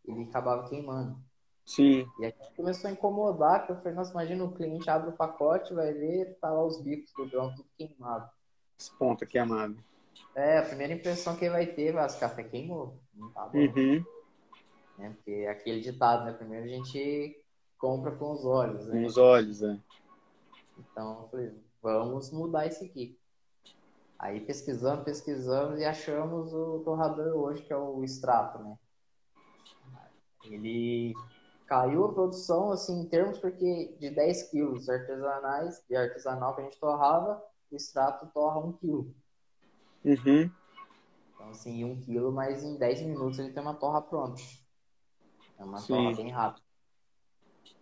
[0.05, 1.17] ele acabava queimando.
[1.65, 2.07] Sim.
[2.19, 5.73] E aí começou a incomodar, que eu falei, nossa, imagina o cliente abre o pacote,
[5.73, 8.29] vai ver, tá lá os bicos do grão tudo queimado.
[8.79, 9.77] Esse ponto queimado.
[10.35, 12.97] É, a primeira impressão que ele vai ter, vai, esse café queimou.
[13.13, 13.59] Não tá bom.
[13.59, 14.03] Uhum.
[14.99, 15.11] Né?
[15.15, 16.33] Porque é aquele ditado, né?
[16.33, 17.41] Primeiro a gente
[17.77, 18.99] compra com os olhos, né?
[18.99, 19.79] Com os olhos, é.
[20.77, 23.17] Então, eu falei, vamos mudar isso aqui.
[24.19, 28.77] Aí pesquisamos, pesquisamos e achamos o torrador hoje, que é o extrato, né?
[30.43, 31.13] Ele
[31.65, 36.63] caiu a produção, assim, em termos, porque de 10 quilos artesanais, de artesanal que a
[36.65, 39.15] gente torrava, o extrato torra 1 quilo.
[40.03, 40.51] Uhum.
[41.33, 44.41] Então, assim, 1 quilo, mas em 10 minutos ele tem uma torra pronta.
[45.59, 45.93] É uma Sim.
[45.93, 46.65] torra bem rápida.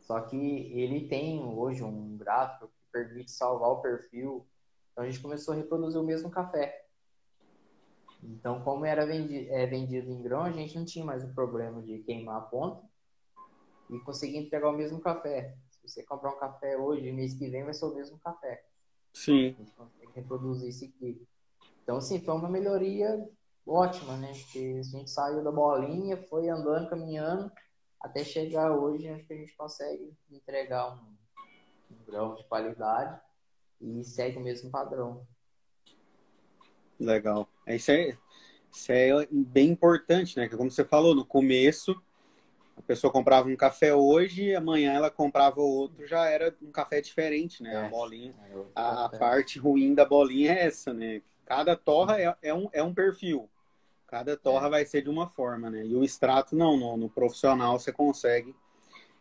[0.02, 4.48] Só que ele tem hoje um gráfico que permite salvar o perfil.
[4.92, 6.86] Então a gente começou a reproduzir o mesmo café.
[8.24, 11.82] Então, como era vendido, é vendido em grão, a gente não tinha mais o problema
[11.82, 12.84] de queimar a ponta
[13.90, 15.56] e conseguir entregar o mesmo café.
[15.70, 18.66] Se você comprar um café hoje, mês que vem vai ser o mesmo café.
[19.14, 19.50] Sim.
[19.50, 21.28] A gente consegue reproduzir isso aqui.
[21.84, 23.24] Então, assim, foi uma melhoria
[23.66, 24.34] ótima, né?
[24.34, 27.52] Porque a gente saiu da bolinha, foi andando, caminhando,
[28.02, 31.16] até chegar hoje, acho que a gente consegue entregar um,
[31.92, 33.20] um grão de qualidade
[33.82, 35.26] e segue o mesmo padrão.
[37.00, 37.48] Legal.
[37.66, 38.18] É, isso é,
[38.72, 40.48] isso é bem importante, né?
[40.48, 41.96] Que como você falou, no começo
[42.78, 47.64] a pessoa comprava um café hoje, amanhã ela comprava outro, já era um café diferente,
[47.64, 47.74] né?
[47.74, 48.36] É, a bolinha.
[48.50, 51.22] É a, a parte ruim da bolinha é essa, né?
[51.44, 53.50] Cada torra é, é, um, é um perfil.
[54.08, 54.70] Cada torra é.
[54.70, 55.86] vai ser de uma forma, né?
[55.86, 56.78] E o extrato, não.
[56.78, 58.56] No, no profissional, você consegue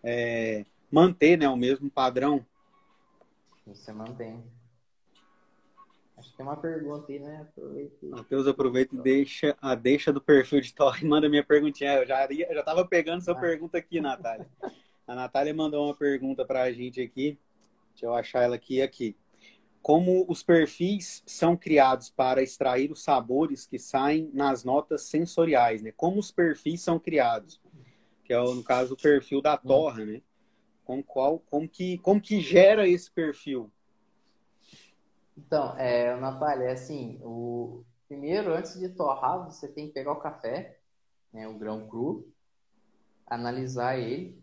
[0.03, 2.47] é, manter né, o mesmo padrão.
[3.67, 4.43] Você mantém.
[6.17, 7.43] Acho que tem uma pergunta aí, né?
[7.43, 8.07] Aproveita.
[8.07, 11.95] Matheus, aproveita e deixa a deixa do perfil de torre e manda minha perguntinha.
[11.95, 13.41] Eu já, ia, já tava pegando sua ah.
[13.41, 14.49] pergunta aqui, Natália.
[15.07, 17.39] A Natália mandou uma pergunta para a gente aqui.
[17.91, 19.17] Deixa eu achar ela aqui aqui.
[19.87, 25.93] Como os perfis são criados para extrair os sabores que saem nas notas sensoriais, né?
[25.97, 27.63] Como os perfis são criados?
[28.25, 30.23] Que é, no caso, o perfil da torra, né?
[30.85, 33.71] Como, qual, como, que, como que gera esse perfil?
[35.39, 37.85] Então, é, Natália, é assim, o...
[38.09, 40.81] primeiro, antes de torrar, você tem que pegar o café,
[41.33, 42.29] né, o grão cru,
[43.25, 44.43] analisar ele,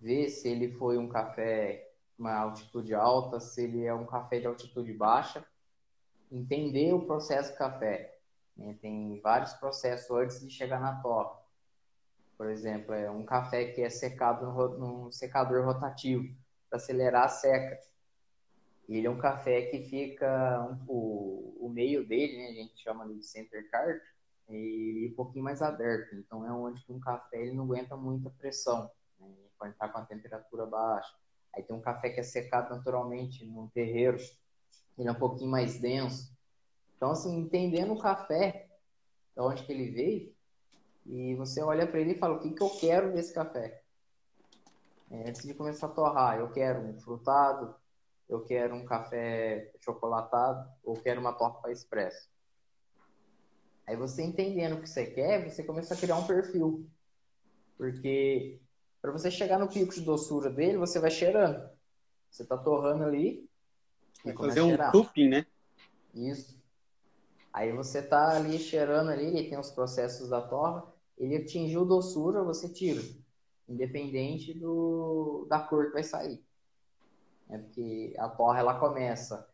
[0.00, 1.87] ver se ele foi um café
[2.18, 5.44] uma altitude alta, se ele é um café de altitude baixa,
[6.30, 8.18] entender o processo café.
[8.56, 8.76] Né?
[8.80, 11.38] Tem vários processos antes de chegar na torre.
[12.36, 14.46] Por exemplo, é um café que é secado
[14.78, 16.34] num secador rotativo
[16.68, 17.80] para acelerar a seca.
[18.88, 23.06] Ele é um café que fica um, o, o meio dele, né, a gente chama
[23.06, 24.00] de center card,
[24.48, 26.14] e um pouquinho mais aberto.
[26.14, 29.28] Então é onde um café ele não aguenta muita pressão, né?
[29.58, 31.14] pode estar com a temperatura baixa.
[31.58, 34.16] Aí tem um café que é secado naturalmente no terreiro,
[34.96, 36.32] ele é um pouquinho mais denso.
[36.96, 38.68] Então assim, entendendo o café,
[39.34, 40.32] de onde que ele veio,
[41.04, 43.82] e você olha para ele e fala o que que eu quero desse café.
[45.10, 47.74] É, antes de começar a torrar, eu quero um frutado,
[48.28, 52.30] eu quero um café chocolatado ou quero uma torta expresso.
[53.84, 56.88] Aí você entendendo o que você quer, você começa a criar um perfil.
[57.76, 58.60] Porque
[59.00, 61.68] para você chegar no pico de doçura dele, você vai cheirando.
[62.30, 63.48] Você tá torrando ali.
[64.24, 65.46] Vai fazer um cupping, né?
[66.14, 66.58] Isso.
[67.52, 70.84] Aí você tá ali cheirando ali, ele tem os processos da torra,
[71.16, 73.02] ele atingiu doçura, você tira.
[73.68, 76.44] Independente do, da cor que vai sair.
[77.48, 79.48] É porque a torra ela começa,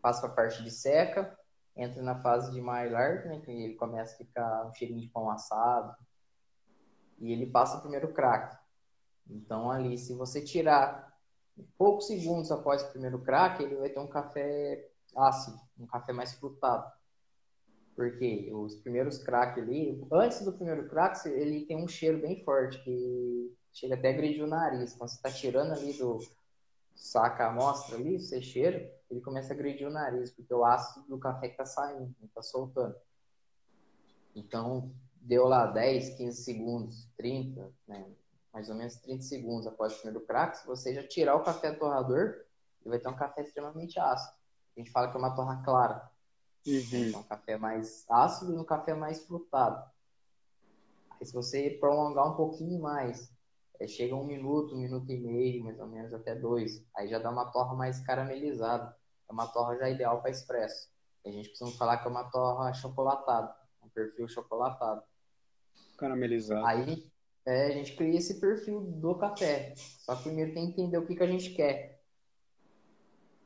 [0.00, 1.36] passa para a parte de seca,
[1.76, 5.30] entra na fase de Maillard, né, que ele começa a ficar um cheirinho de pão
[5.30, 5.96] assado,
[7.18, 8.56] e ele passa o primeiro crack.
[9.28, 11.16] Então ali, se você tirar
[11.76, 16.34] poucos segundos após o primeiro crack, ele vai ter um café ácido, um café mais
[16.34, 16.90] frutado.
[17.94, 22.82] Porque os primeiros crack ali, antes do primeiro crack, ele tem um cheiro bem forte,
[22.84, 24.94] que chega até a agredir o nariz.
[24.94, 26.18] Quando você está tirando ali do,
[26.94, 31.06] saca a amostra ali, você cheira, ele começa a agredir o nariz, porque o ácido
[31.08, 32.94] do café está saindo, está soltando.
[34.34, 34.92] Então,
[35.28, 38.10] deu lá 10, 15 segundos, 30, né?
[38.50, 41.70] mais ou menos 30 segundos após o primeiro crack, se você já tirar o café
[41.70, 42.44] do torrador,
[42.80, 44.34] ele vai ter um café extremamente ácido.
[44.74, 46.10] A gente fala que é uma torra clara.
[46.66, 47.08] Uhum.
[47.08, 49.84] Então, um café mais ácido e um café mais frutado.
[51.10, 53.30] Aí, se você prolongar um pouquinho mais,
[53.78, 56.82] é, chega um minuto, um minuto e meio, mais ou menos, até dois.
[56.96, 58.96] Aí já dá uma torra mais caramelizada.
[59.28, 60.88] É uma torra já ideal para expresso.
[61.26, 65.02] A gente costuma falar que é uma torra chocolatada, um perfil chocolatado.
[65.98, 66.64] Caramelizado.
[66.64, 67.10] Aí
[67.44, 69.74] é, a gente cria esse perfil do café.
[69.76, 72.00] Só que primeiro tem que entender o que, que a gente quer.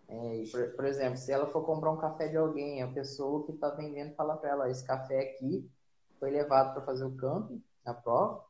[0.09, 3.53] É, por, por, exemplo, se ela for comprar um café de alguém, a pessoa que
[3.53, 5.71] está vendendo fala para ela: esse café aqui
[6.21, 8.45] foi levado para fazer o camping, na prova,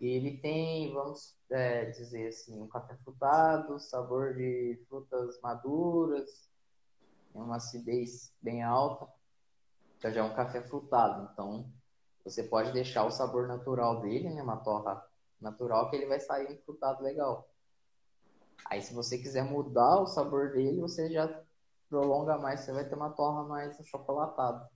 [0.00, 6.48] ele tem, vamos é, dizer assim, um café frutado, sabor de frutas maduras,
[7.34, 9.06] uma acidez bem alta.
[9.98, 11.28] Então já é um café frutado.
[11.32, 11.70] Então
[12.24, 15.04] você pode deixar o sabor natural dele, né, uma torra
[15.40, 17.48] natural, que ele vai sair um frutado legal.
[18.66, 21.42] Aí se você quiser mudar o sabor dele, você já
[21.88, 24.68] prolonga mais, você vai ter uma torra mais achocolatada.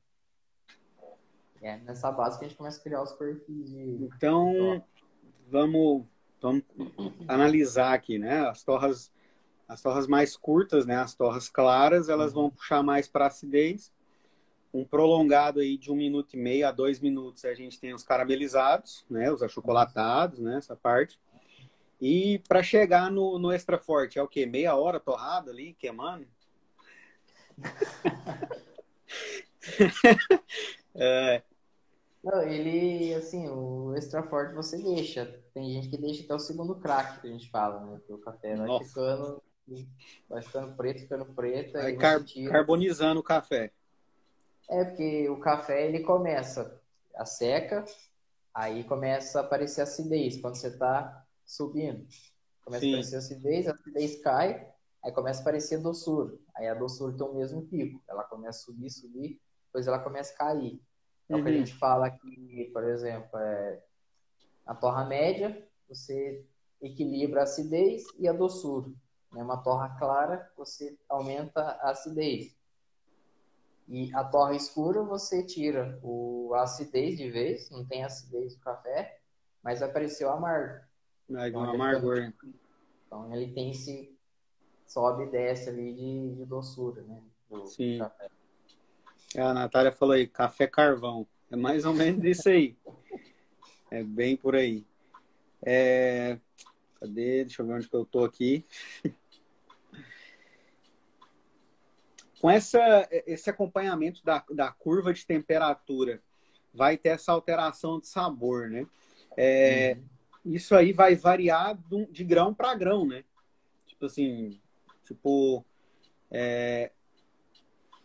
[1.63, 4.11] É nessa base que a gente começa a criar os perfis de.
[4.17, 4.85] Então,
[5.49, 6.05] vamos,
[6.41, 6.63] vamos
[7.27, 8.47] analisar aqui, né?
[8.49, 9.11] As torras,
[9.67, 10.97] as torras mais curtas, né?
[10.97, 13.93] As torras claras, elas vão puxar mais para acidez.
[14.75, 18.03] Um prolongado aí de um minuto e meio a dois minutos, a gente tem os
[18.03, 19.31] caramelizados, né?
[19.31, 20.57] Os achocolatados, né?
[20.57, 21.21] Essa parte.
[22.01, 24.45] E para chegar no, no extra forte, é o quê?
[24.45, 26.27] Meia hora torrada ali, queimando?
[30.95, 31.43] é,
[32.25, 35.27] não, ele, assim, o extra forte você deixa.
[35.53, 38.01] Tem gente que deixa até o segundo crack, que a gente fala, né?
[38.07, 38.89] Que o café vai Nossa.
[38.89, 39.43] ficando,
[40.27, 41.73] vai ficando preto, ficando preto.
[41.75, 43.71] Vai car carbonizando o café.
[44.69, 46.81] É, porque o café, ele começa
[47.15, 47.85] a seca,
[48.53, 52.07] aí começa a aparecer acidez, quando você tá subindo.
[52.65, 52.93] Começa Sim.
[52.93, 54.73] a aparecer acidez, a acidez cai,
[55.03, 56.35] aí começa a aparecer doçura.
[56.57, 58.03] Aí a doçura tem o mesmo pico.
[58.09, 60.81] Ela começa a subir, subir, depois ela começa a cair.
[61.25, 61.43] Então, uhum.
[61.43, 63.83] o que a gente fala que, por exemplo, é
[64.67, 66.45] a torra média, você
[66.81, 68.89] equilibra a acidez e a doçura.
[69.33, 69.43] Né?
[69.43, 72.54] Uma torra clara, você aumenta a acidez.
[73.87, 78.61] E a torra escura, você tira o, a acidez de vez, não tem acidez do
[78.61, 79.21] café,
[79.63, 80.83] mas apareceu amargo.
[81.29, 82.33] Vai então, um amargor.
[83.07, 84.15] então ele tem esse
[84.87, 87.23] sobe e desce ali de, de doçura, né?
[87.51, 87.99] Do Sim.
[87.99, 88.29] Café.
[89.35, 91.27] É, a Natália falou aí, café carvão.
[91.51, 92.77] É mais ou menos isso aí.
[93.91, 94.85] É bem por aí.
[95.63, 96.39] É...
[97.01, 97.45] Cadê?
[97.45, 98.65] Deixa eu ver onde que eu tô aqui.
[102.45, 106.21] Com essa, esse acompanhamento da, da curva de temperatura,
[106.75, 108.87] vai ter essa alteração de sabor, né?
[109.35, 110.53] É, uhum.
[110.53, 111.75] Isso aí vai variar
[112.11, 113.25] de grão para grão, né?
[113.87, 114.61] Tipo assim,
[115.07, 115.65] tipo,
[116.31, 116.91] é,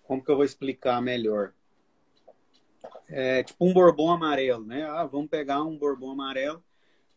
[0.04, 1.52] como que eu vou explicar melhor?
[3.10, 4.86] É, tipo um bourbon amarelo, né?
[4.86, 6.64] Ah, vamos pegar um bourbon amarelo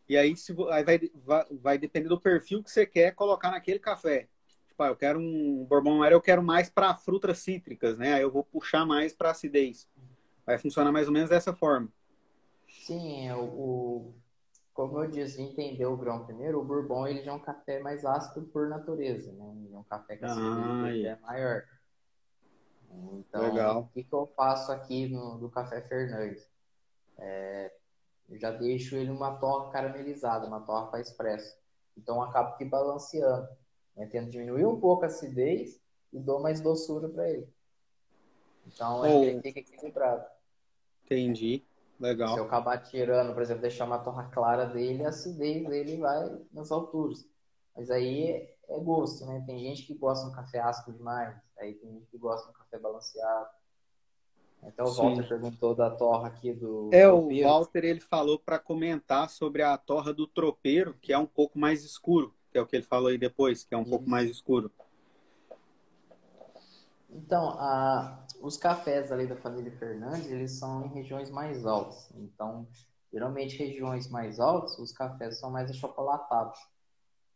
[0.09, 3.79] e aí, se, aí vai, vai, vai depender do perfil que você quer colocar naquele
[3.79, 4.27] café.
[4.73, 8.15] Tipo, ah, eu quero um bourbon amarelo, eu quero mais para frutas cítricas, né?
[8.15, 9.87] Aí eu vou puxar mais para acidez.
[10.47, 11.89] Vai funcionar mais ou menos dessa forma.
[12.67, 14.13] Sim, é, o, o,
[14.73, 18.03] como eu disse, entender o grão primeiro, o bourbon ele já é um café mais
[18.03, 19.53] ácido por natureza, né?
[19.63, 21.63] Ele é um café que ah, é maior.
[23.13, 23.81] Então, Legal.
[23.81, 26.47] o que, que eu faço aqui no, do Café Fernandes?
[27.17, 27.71] É,
[28.27, 31.55] eu já deixo ele uma torra caramelizada, uma torra para expresso.
[31.95, 33.47] Então, eu acabo que balanceando.
[33.95, 34.05] Né?
[34.07, 35.79] Tento diminuir um pouco a acidez
[36.11, 37.47] e dou mais doçura para ele.
[38.67, 39.23] Então, oh.
[39.23, 40.25] ele fica equilibrado.
[41.05, 41.63] Entendi.
[41.99, 42.33] Legal.
[42.33, 46.37] Se eu acabar tirando, por exemplo, deixar uma torra clara dele, a acidez dele vai
[46.51, 47.25] nas alturas.
[47.75, 49.43] Mas aí é gosto, né?
[49.45, 52.51] Tem gente que gosta de um café ácido demais, aí tem gente que gosta de
[52.51, 53.49] um café balanceado.
[54.61, 55.01] Até o Sim.
[55.01, 56.89] Walter perguntou da torra aqui do.
[56.93, 57.47] É, tropeiro.
[57.47, 61.59] o Walter ele falou para comentar sobre a torra do tropeiro, que é um pouco
[61.59, 63.89] mais escuro, é o que ele falou aí depois, que é um Isso.
[63.89, 64.71] pouco mais escuro.
[67.09, 72.11] Então, a, os cafés ali da família Fernandes, eles são em regiões mais altas.
[72.15, 72.67] Então,
[73.11, 76.59] geralmente regiões mais altas, os cafés são mais achocolatados.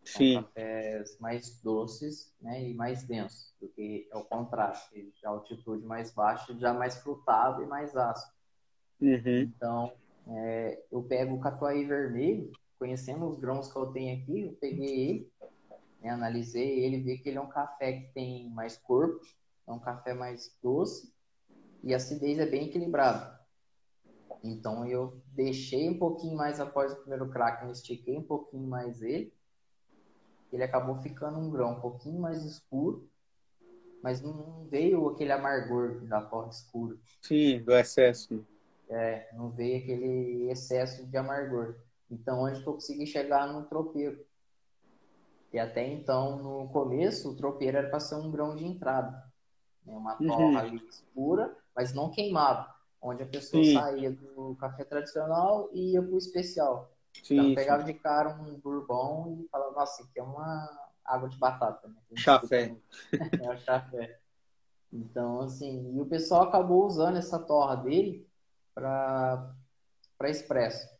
[0.04, 0.36] Sim.
[0.36, 4.80] São cafés mais doces né, e mais densos, do que é o contrário.
[5.24, 8.34] A altitude mais baixa já mais frutado e mais ácido.
[9.00, 9.42] Uhum.
[9.42, 9.94] Então,
[10.28, 15.10] é, eu pego o catuai vermelho, conhecendo os grãos que eu tenho aqui, eu peguei
[15.10, 15.32] ele,
[16.02, 19.20] né, analisei ele, vi que ele é um café que tem mais corpo,
[19.68, 21.14] é um café mais doce
[21.84, 23.38] e a acidez é bem equilibrada.
[24.44, 29.02] Então eu deixei um pouquinho mais após o primeiro crack, eu estiquei um pouquinho mais
[29.02, 29.34] ele
[30.52, 33.10] ele acabou ficando um grão um pouquinho mais escuro,
[34.02, 36.96] mas não veio aquele amargor da torta escura.
[37.22, 38.46] Sim, do excesso.
[38.90, 41.76] É, não veio aquele excesso de amargor.
[42.10, 44.26] Então, onde que eu consegui chegar no tropeiro?
[45.52, 49.24] E até então, no começo, o tropeiro era para ser um grão de entrada.
[49.86, 49.96] Né?
[49.96, 50.58] Uma torra uhum.
[50.58, 52.68] ali escura, mas não queimado.
[53.02, 53.74] Onde a pessoa Sim.
[53.74, 56.92] saía do café tradicional e ia para o especial.
[57.24, 57.94] Sim, então, pegava sim.
[57.94, 61.88] de cara um bourbon e falava, nossa, aqui é uma água de batata.
[61.88, 61.96] Né?
[62.16, 62.76] Chafé.
[63.42, 64.20] É o chafé.
[64.92, 68.28] Então, assim, e o pessoal acabou usando essa torra dele
[68.74, 69.56] para
[70.24, 70.97] expresso.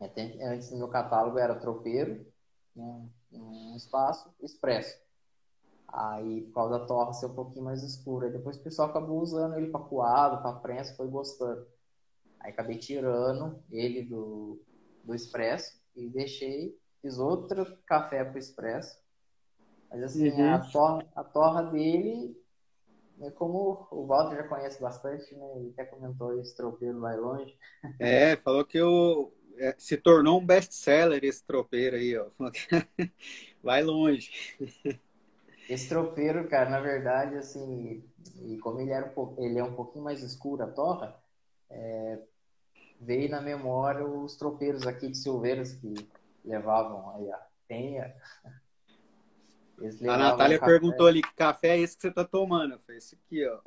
[0.00, 2.26] Até, antes no meu catálogo era tropeiro,
[2.74, 4.98] né, um espaço, expresso.
[5.88, 8.26] Aí, por causa da torra ser um pouquinho mais escura.
[8.26, 11.66] Aí depois o pessoal acabou usando ele para coado, para prensa, foi gostando.
[12.40, 14.60] Aí acabei tirando ele do,
[15.04, 18.98] do Expresso e deixei, fiz outro café pro Expresso.
[19.90, 20.54] Mas assim, uhum.
[20.54, 22.36] a, torra, a torra dele,
[23.20, 25.52] é como o Walter já conhece bastante, né?
[25.56, 27.56] Ele até comentou esse tropeiro vai longe.
[28.00, 32.26] É, falou que o, é, se tornou um best-seller esse tropeiro aí, ó.
[33.62, 34.30] vai longe.
[35.68, 38.04] Esse tropeiro, cara, na verdade, assim,
[38.42, 41.18] e como ele, era um, ele é um pouquinho mais escuro a torra,
[41.70, 42.18] é,
[43.00, 45.94] veio na memória os tropeiros aqui de Silveiras que
[46.44, 48.14] levavam aí a penha.
[50.08, 52.78] A Natália perguntou ali que café é esse que você está tomando.
[52.80, 53.60] Foi esse aqui, ó.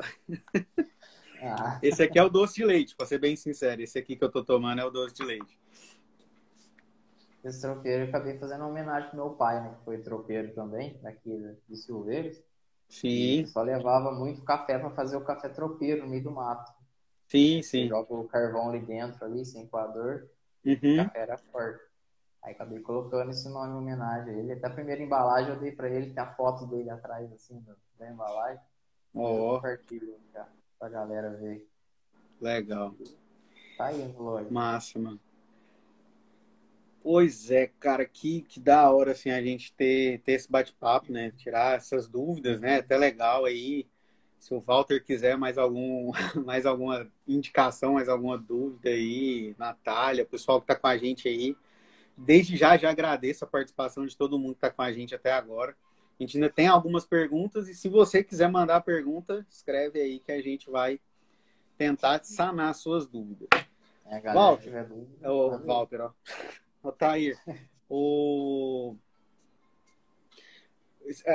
[1.41, 1.80] Ah.
[1.84, 3.82] Esse aqui é o doce de leite, para ser bem sincero.
[3.82, 5.59] Esse aqui que eu estou tomando é o doce de leite.
[7.48, 9.74] Esse tropeiro eu acabei fazendo uma homenagem pro meu pai, né?
[9.78, 12.43] Que foi tropeiro também, daqui de Silveiras.
[12.89, 13.45] Sim.
[13.45, 16.72] só levava muito café para fazer o café tropeiro no meio do mato.
[17.28, 17.88] Sim, sim.
[17.88, 20.28] Joga o carvão ali dentro, ali, sem coador.
[20.66, 20.93] Uhum.
[20.93, 21.84] O café era forte.
[22.43, 24.54] Aí acabei colocando esse nome em homenagem a ele.
[24.54, 27.64] Até a primeira embalagem eu dei pra ele, tem a foto dele atrás, assim,
[27.98, 28.64] da embalagem.
[29.14, 29.30] Ó.
[29.30, 30.48] Eu compartilho pra,
[30.80, 31.68] pra galera ver.
[32.39, 32.93] Legal.
[33.78, 34.14] Tá aí.
[34.50, 35.20] Massa, mano.
[37.10, 41.32] Pois é, cara, que, que da hora, assim, a gente ter, ter esse bate-papo, né?
[41.38, 42.80] Tirar essas dúvidas, né?
[42.80, 43.88] Até legal aí.
[44.38, 46.12] Se o Walter quiser mais algum,
[46.45, 51.30] mais alguma indicação, mais alguma dúvida aí, Natália, o pessoal que tá com a gente
[51.30, 51.55] aí.
[52.18, 55.32] Desde já, já agradeço a participação de todo mundo que tá com a gente até
[55.32, 55.78] agora.
[56.20, 60.34] A gente ainda tem algumas perguntas e se você quiser mandar pergunta, escreve aí que
[60.34, 60.99] a gente vai
[61.78, 63.47] tentar sanar suas dúvidas.
[64.05, 65.18] É, a galera Walter, tiver dúvida.
[65.22, 65.66] Aí.
[65.66, 66.12] Walter, ó.
[66.88, 67.38] Ô, Tair,
[67.90, 68.96] o...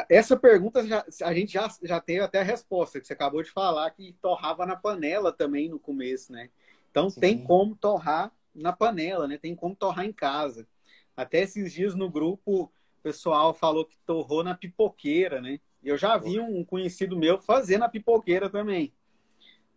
[0.09, 3.51] Essa pergunta já- a gente já, já teve até a resposta, que você acabou de
[3.51, 6.49] falar que torrava na panela também no começo, né?
[6.91, 7.21] Então Sim.
[7.21, 9.37] tem como torrar na panela, né?
[9.37, 10.67] Tem como torrar em casa.
[11.15, 15.61] Até esses dias no grupo, o pessoal falou que torrou na pipoqueira, né?
[15.85, 18.95] Eu já vi um conhecido meu fazer na pipoqueira também.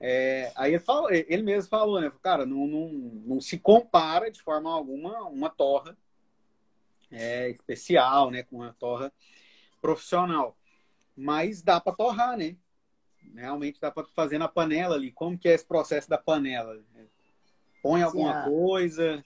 [0.08, 2.12] É, aí ele, falou, ele mesmo falou, né?
[2.22, 5.98] Cara, não, não, não se compara de forma alguma uma torra
[7.12, 8.44] é, especial, né?
[8.44, 9.12] Com uma torra
[9.82, 10.56] profissional.
[11.18, 12.56] Mas dá para torrar, né?
[13.34, 15.12] Realmente dá para fazer na panela ali.
[15.12, 16.80] Como que é esse processo da panela?
[17.82, 19.26] Põe alguma a- coisa?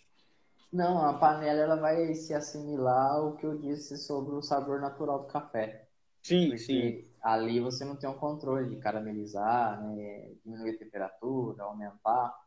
[0.71, 5.19] Não, a panela ela vai se assimilar ao que eu disse sobre o sabor natural
[5.23, 5.88] do café.
[6.29, 7.07] Sim, Porque sim.
[7.23, 12.37] ali você não tem um controle de caramelizar, né, diminuir a temperatura, aumentar.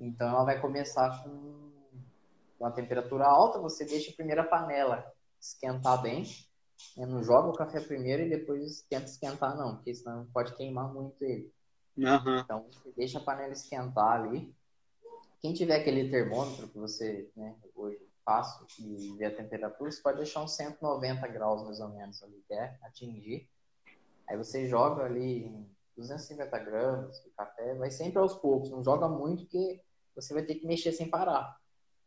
[0.00, 1.70] Então ela vai começar com
[2.58, 5.06] uma temperatura alta, você deixa a primeira panela
[5.40, 6.24] esquentar bem.
[6.96, 10.92] né, Não joga o café primeiro e depois tenta esquentar, não, porque senão pode queimar
[10.92, 11.52] muito ele.
[12.04, 12.40] Aham.
[12.40, 14.52] Então, você deixa a panela esquentar ali.
[15.40, 20.18] Quem tiver aquele termômetro que você, né, hoje passa e vê a temperatura, você pode
[20.18, 23.48] deixar uns 190 graus mais ou menos ali, quer atingir.
[24.28, 25.66] Aí você joga ali
[25.96, 29.82] 250 gramas de café, vai sempre aos poucos, não joga muito que
[30.14, 31.58] você vai ter que mexer sem parar.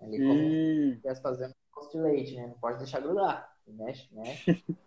[0.01, 2.47] Ali como Hum, estivesse fazendo doce de leite, né?
[2.47, 3.57] Não pode deixar grudar.
[3.67, 4.47] Mexe, mexe.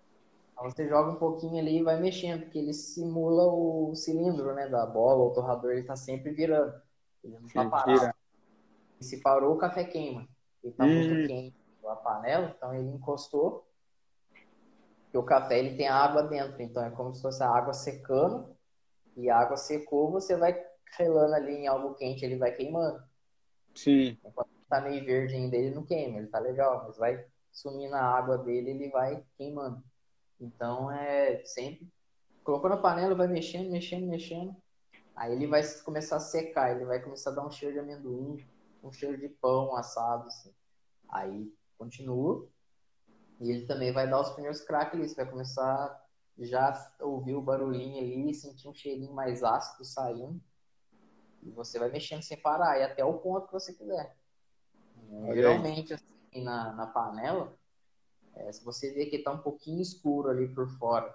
[0.52, 4.68] Então você joga um pouquinho ali e vai mexendo, porque ele simula o cilindro, né?
[4.68, 6.80] Da bola, o torrador, ele tá sempre virando.
[7.24, 8.14] Ele não tá parado.
[9.00, 10.28] E se parou, o café queima.
[10.66, 11.08] Ele tá Hum.
[11.08, 11.56] muito quente
[11.86, 13.64] a panela, então ele encostou.
[15.14, 16.60] O café, ele tem água dentro.
[16.60, 18.54] Então é como se fosse a água secando.
[19.16, 20.60] E a água secou, você vai
[20.98, 23.02] relando ali em algo quente, ele vai queimando
[23.74, 24.18] sim.
[24.68, 28.36] tá meio verde ainda, ele não queima, ele tá legal, mas vai sumir na água
[28.36, 29.82] dele, ele vai queimando.
[30.40, 31.88] Então é sempre
[32.44, 34.54] colocou na panela, vai mexendo, mexendo, mexendo.
[35.14, 38.44] Aí ele vai começar a secar, ele vai começar a dar um cheiro de amendoim,
[38.86, 40.54] um cheiro de pão assado, assim.
[41.08, 42.48] Aí continua.
[43.40, 46.06] E ele também vai dar os primeiros craques ali, você vai começar
[46.38, 50.40] já a ouvir o barulhinho ali, sentir um cheirinho mais ácido saindo.
[51.42, 54.16] E você vai mexendo sem parar, e até o ponto que você quiser.
[55.12, 55.36] Olha aí.
[55.36, 57.56] Geralmente, assim, na, na panela,
[58.34, 61.14] é, se você vê que tá um pouquinho escuro ali por fora,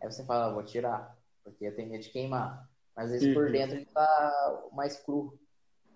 [0.00, 2.68] aí você fala, ah, vou tirar, porque eu tenho medo de queimar.
[2.94, 3.52] Mas às vezes por Uhum.
[3.52, 5.38] dentro ele tá mais cru,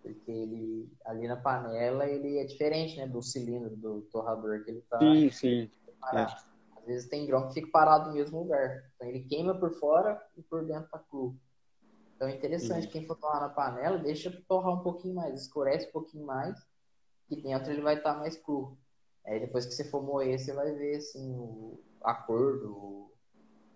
[0.07, 4.83] porque ele ali na panela ele é diferente, né, do cilindro do torrador que ele
[4.83, 5.71] tá Sim, sim.
[6.01, 6.33] parado.
[6.77, 8.85] Às vezes tem grão que fica parado no mesmo lugar.
[8.95, 11.37] Então ele queima por fora e por dentro tá cru.
[12.15, 15.93] Então é interessante, quem for torrar na panela, deixa torrar um pouquinho mais, escurece um
[15.93, 16.57] pouquinho mais,
[17.29, 18.79] e dentro ele vai estar mais cru.
[19.27, 23.13] Aí depois que você for moer, você vai ver assim o, a cor do.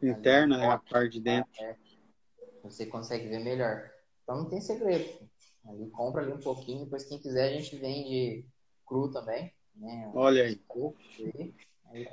[0.01, 0.67] Interna, né?
[0.69, 1.51] A parte de dentro.
[1.61, 1.77] É,
[2.63, 3.91] você consegue ver melhor.
[4.23, 5.29] Então não tem segredo.
[5.67, 8.45] Ali compra ali um pouquinho, depois quem quiser a gente vende
[8.87, 9.53] cru também.
[9.77, 10.11] Né?
[10.15, 10.61] Olha aí.
[11.25, 11.55] Aí,
[11.93, 12.09] aí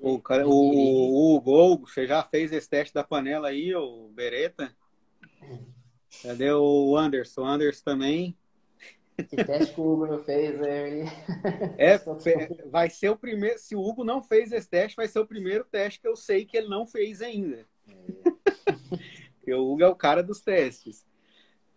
[0.00, 4.74] O, cara, o, o Hugo, você já fez esse teste da panela aí, o Bereta?
[6.22, 7.42] Cadê o Anderson?
[7.42, 8.36] O Anderson também.
[9.28, 11.02] Que teste que o Hugo não fez aí.
[11.76, 13.58] É, pe- vai ser o primeiro.
[13.58, 16.44] Se o Hugo não fez esse teste, vai ser o primeiro teste que eu sei
[16.44, 17.66] que ele não fez ainda.
[19.36, 21.04] Porque o Hugo é o cara dos testes.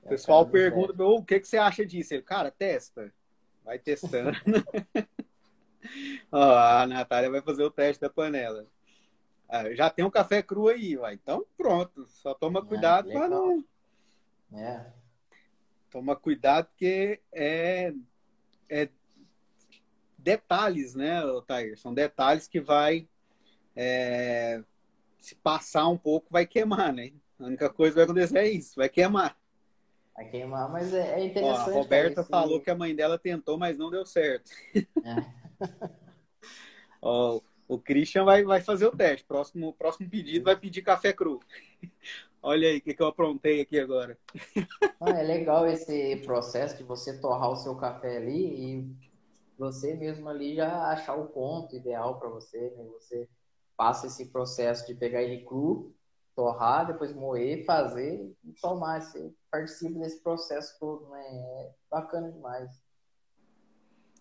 [0.03, 2.13] O pessoal pergunta, "Ô, o que, que você acha disso?
[2.13, 3.13] Ele, cara, testa.
[3.63, 4.31] Vai testando.
[6.31, 8.65] Ó, a Natália vai fazer o teste da panela.
[9.47, 11.13] Ah, já tem um café cru aí, vai.
[11.13, 12.05] Então pronto.
[12.07, 13.63] Só toma Ah, cuidado para não.
[14.53, 14.85] É,
[15.89, 17.93] Toma cuidado porque é,
[18.69, 18.89] é
[20.17, 21.77] detalhes, né, Otair?
[21.77, 23.07] São detalhes que vai
[23.75, 24.63] é,
[25.19, 27.11] se passar um pouco vai queimar, né?
[27.39, 29.37] A única coisa que vai acontecer é isso, vai queimar.
[30.15, 31.69] Vai queimar, mas é, é Ó, interessante.
[31.69, 34.51] a Roberta cara, esse- falou que a mãe dela tentou, mas não deu certo.
[35.03, 35.43] É.
[37.01, 39.25] Ó, o Christian vai, vai fazer o teste.
[39.25, 41.39] Próximo, próximo pedido vai pedir café cru.
[42.41, 44.17] Olha aí o que, que eu aprontei aqui agora.
[44.99, 48.95] Ah, é legal esse processo de você torrar o seu café ali e
[49.57, 52.69] você mesmo ali já achar o ponto ideal para você.
[52.71, 52.85] Né?
[52.93, 53.29] Você
[53.75, 55.93] passa esse processo de pegar ele cru,
[56.35, 59.01] torrar, depois moer, fazer e tomar.
[59.01, 61.21] Você participa desse processo todo, né?
[61.27, 62.71] É bacana demais.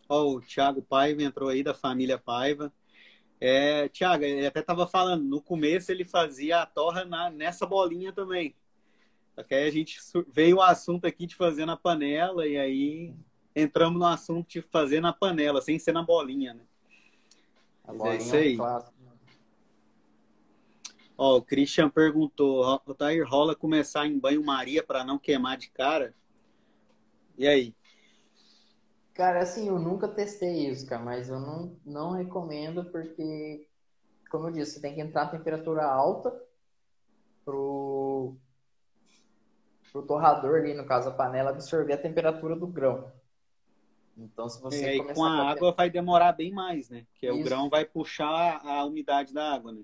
[0.06, 2.70] Ó, o Thiago Paiva entrou aí da família Paiva.
[3.40, 8.12] É, Tiago, ele até estava falando, no começo ele fazia a torra na, nessa bolinha
[8.12, 8.54] também.
[9.34, 13.14] Só que aí a gente veio o assunto aqui de fazer na panela e aí
[13.56, 16.64] entramos no assunto de fazer na panela, sem ser na bolinha, né?
[17.84, 18.58] A é bolinha é isso aí.
[21.16, 26.14] Ó, o Christian perguntou, o Tair rola começar em banho-maria para não queimar de cara?
[27.36, 27.74] E aí?
[29.14, 33.68] Cara, assim, eu nunca testei isso, cara, mas eu não, não recomendo porque,
[34.30, 36.34] como eu disse, você tem que entrar a temperatura alta
[37.44, 38.34] pro,
[39.92, 43.12] pro torrador ali, no caso a panela, absorver a temperatura do grão.
[44.16, 44.84] Então, se você.
[44.84, 47.06] E aí, com a água vai demorar bem mais, né?
[47.12, 47.38] Porque isso.
[47.38, 49.82] o grão vai puxar a umidade da água, né?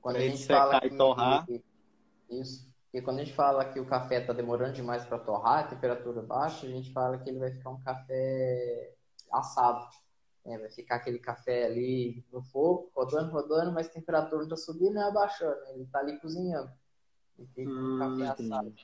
[0.00, 1.46] Quando a gente fala que, e torrar.
[2.30, 2.70] Isso.
[2.84, 6.20] Porque quando a gente fala que o café está demorando demais para torrar, a temperatura
[6.20, 8.94] baixa, a gente fala que ele vai ficar um café
[9.32, 9.88] assado.
[10.44, 14.56] É, vai ficar aquele café ali no fogo, rodando, rodando, mas a temperatura não está
[14.56, 15.58] subindo nem abaixando.
[15.62, 15.74] Né?
[15.74, 16.70] Ele está ali cozinhando.
[17.38, 18.74] E fica um hum, café assado.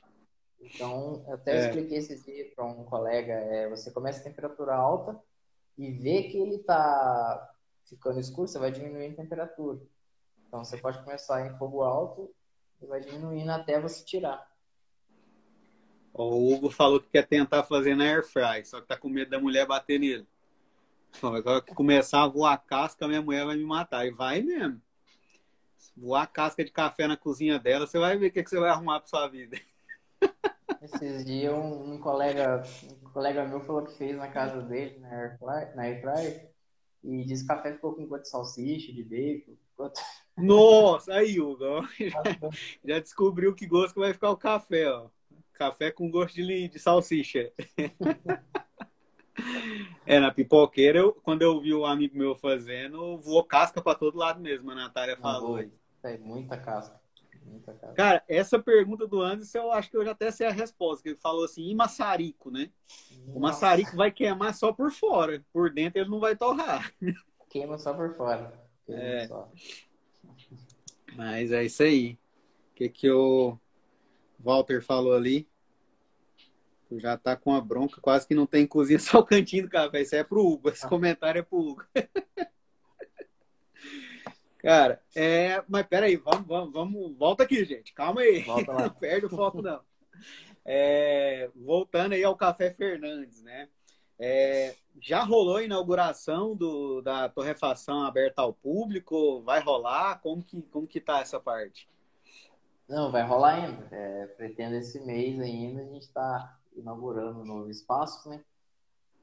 [0.61, 1.67] Então, eu até é.
[1.67, 5.19] expliquei esse dia para um colega, é, você começa a temperatura alta
[5.77, 7.53] e vê que ele está
[7.85, 9.79] ficando escuro, você vai diminuindo a temperatura.
[10.49, 12.33] Então, você pode começar em fogo alto
[12.81, 14.49] e vai diminuindo até você tirar.
[16.11, 19.29] O Hugo falou que quer tentar fazer na air fry, só que tá com medo
[19.29, 20.27] da mulher bater nele.
[21.21, 24.07] Agora que começar a voar casca, minha mulher vai me matar.
[24.07, 24.81] E vai mesmo.
[25.95, 28.71] Voar casca de café na cozinha dela, você vai ver o que, que você vai
[28.71, 29.55] arrumar pra sua vida.
[30.81, 32.63] Esses dias um, um, colega,
[33.03, 36.49] um colega meu falou que fez na casa dele, na air fry, na air fry
[37.03, 39.55] e disse que café ficou com gosto de salsicha, de bacon.
[40.37, 42.23] Nossa, aí, Hugo, já,
[42.83, 45.07] já, descobriu que gosto que vai ficar o café, ó.
[45.53, 47.51] Café com gosto de, de salsicha.
[50.05, 54.17] é, na pipoqueira, eu, quando eu vi o amigo meu fazendo, voou casca para todo
[54.17, 55.57] lado mesmo, a Natália falou.
[55.57, 55.71] aí.
[56.03, 56.98] É muita casca.
[57.49, 57.73] Muita.
[57.95, 61.09] Cara, essa pergunta do Anderson, eu acho que eu já até sei a resposta, que
[61.09, 62.69] ele falou assim, e maçarico, né?
[63.25, 63.37] Nossa.
[63.37, 66.93] O maçarico vai queimar só por fora, por dentro ele não vai torrar.
[67.49, 68.53] Queima só por fora.
[68.85, 69.27] Queima é.
[69.27, 69.51] só.
[71.15, 72.17] Mas é isso aí.
[72.71, 73.57] O que, que o
[74.39, 75.47] Walter falou ali?
[76.87, 79.69] Tu já tá com a bronca, quase que não tem cozinha, só o cantinho do
[79.69, 80.01] café.
[80.01, 80.69] Isso é pro Hugo.
[80.69, 80.89] Esse ah.
[80.89, 81.83] comentário é pro Hugo.
[84.59, 85.63] Cara, é.
[85.67, 87.17] Mas peraí, vamos, vamos, vamos.
[87.17, 87.93] Volta aqui, gente.
[87.93, 88.45] Calma aí.
[88.67, 89.81] Não perde o foco, não.
[90.65, 93.69] É, voltando aí ao Café Fernandes, né?
[94.19, 99.41] É, já rolou a inauguração do, da torrefação aberta ao público?
[99.43, 100.19] Vai rolar?
[100.21, 101.89] Como que, como que tá essa parte?
[102.87, 103.87] Não, vai rolar ainda.
[103.91, 108.43] É, pretendo esse mês ainda a gente está inaugurando um novo espaço, né?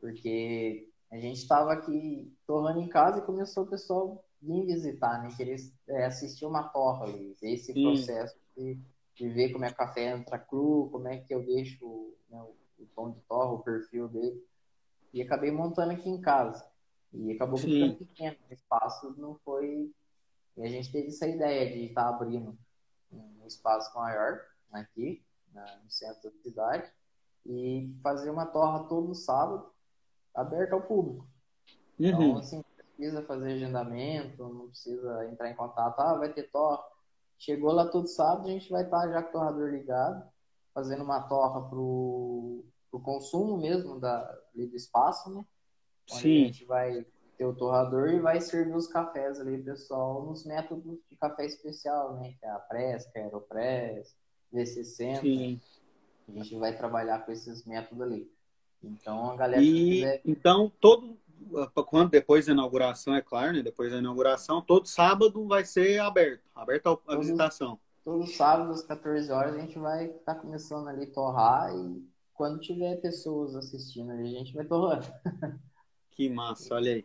[0.00, 5.30] Porque a gente estava aqui torrando em casa e começou o pessoal vir visitar, né?
[5.36, 5.56] Querer
[5.88, 7.82] é, assistir uma torra ali, ver esse Sim.
[7.82, 8.78] processo de,
[9.14, 12.40] de, ver como é que o café entra cru, como é que eu deixo né,
[12.78, 14.42] o pão de torra, o perfil dele.
[15.12, 16.64] E acabei montando aqui em casa.
[17.12, 18.36] E acabou ficando pequeno.
[18.48, 19.90] O espaço não foi.
[20.56, 22.56] E a gente teve essa ideia de estar tá abrindo
[23.12, 24.40] um espaço maior
[24.72, 25.24] aqui,
[25.54, 26.90] no centro da cidade,
[27.44, 29.70] e fazer uma torra todo sábado
[30.34, 31.26] aberta ao público.
[31.98, 32.26] Então, uhum.
[32.28, 32.64] Então, assim,
[32.96, 36.82] precisa fazer agendamento, não precisa entrar em contato, ah, vai ter torra.
[37.38, 40.26] Chegou lá todo sábado, a gente vai estar já com o torrador ligado,
[40.74, 45.44] fazendo uma torra pro o consumo mesmo da, ali do espaço, né?
[46.10, 46.42] Onde Sim.
[46.42, 50.98] a gente vai ter o torrador e vai servir os cafés ali, pessoal, nos métodos
[51.10, 52.34] de café especial, né?
[52.40, 54.16] Que é a Press, que é a Aeropress,
[54.54, 55.20] V60.
[55.20, 55.60] Sim.
[56.28, 58.32] A gente vai trabalhar com esses métodos ali.
[58.82, 59.62] Então, a galera...
[59.62, 60.20] E, quiser...
[60.24, 61.18] Então, todo...
[61.86, 63.62] Quando depois da inauguração, é claro, né?
[63.62, 66.42] Depois da inauguração, todo sábado vai ser aberto.
[66.54, 67.78] Aberto a visitação.
[68.04, 72.04] Todo sábado, às 14 horas, a gente vai estar tá começando ali a torrar e
[72.34, 75.06] quando tiver pessoas assistindo, a gente vai torrando.
[76.16, 77.04] Que massa, olha aí.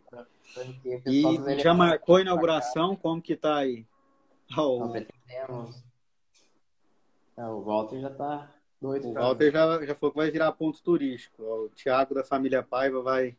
[1.06, 2.96] E já marcou a inauguração?
[2.96, 3.86] Como que tá aí?
[4.58, 4.88] Oh.
[4.90, 5.84] pretendemos.
[7.36, 8.50] É, o Walter já tá
[8.82, 9.10] doido.
[9.10, 11.44] O Walter já, já falou que vai virar ponto turístico.
[11.44, 13.36] O Thiago da família Paiva vai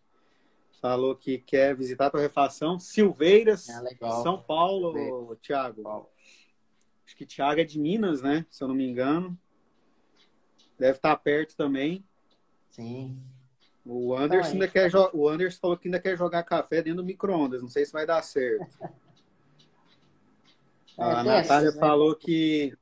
[0.83, 2.77] falou que quer visitar a torrefação.
[2.79, 4.23] Silveiras, É legal.
[4.25, 5.39] São Paulo, Silveiras.
[5.41, 5.83] Thiago.
[5.85, 6.09] Paulo.
[7.07, 8.45] Acho que Thiago é de Minas, né?
[8.51, 9.39] Se eu não me engano.
[10.77, 12.05] Deve estar perto também.
[12.71, 13.17] Sim.
[13.87, 17.07] O Anderson, ainda aí- quer o Anderson falou que ainda quer jogar café dentro do
[17.07, 17.63] micro-ondas.
[17.63, 18.67] Não sei se vai dar certo.
[20.99, 21.79] É, a Natália né?
[21.81, 22.77] falou que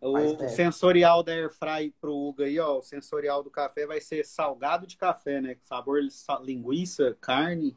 [0.00, 4.86] O sensorial da Airfry pro Hugo aí, ó, o sensorial do café vai ser salgado
[4.86, 5.56] de café, né?
[5.62, 7.76] Sabor sa- linguiça, carne.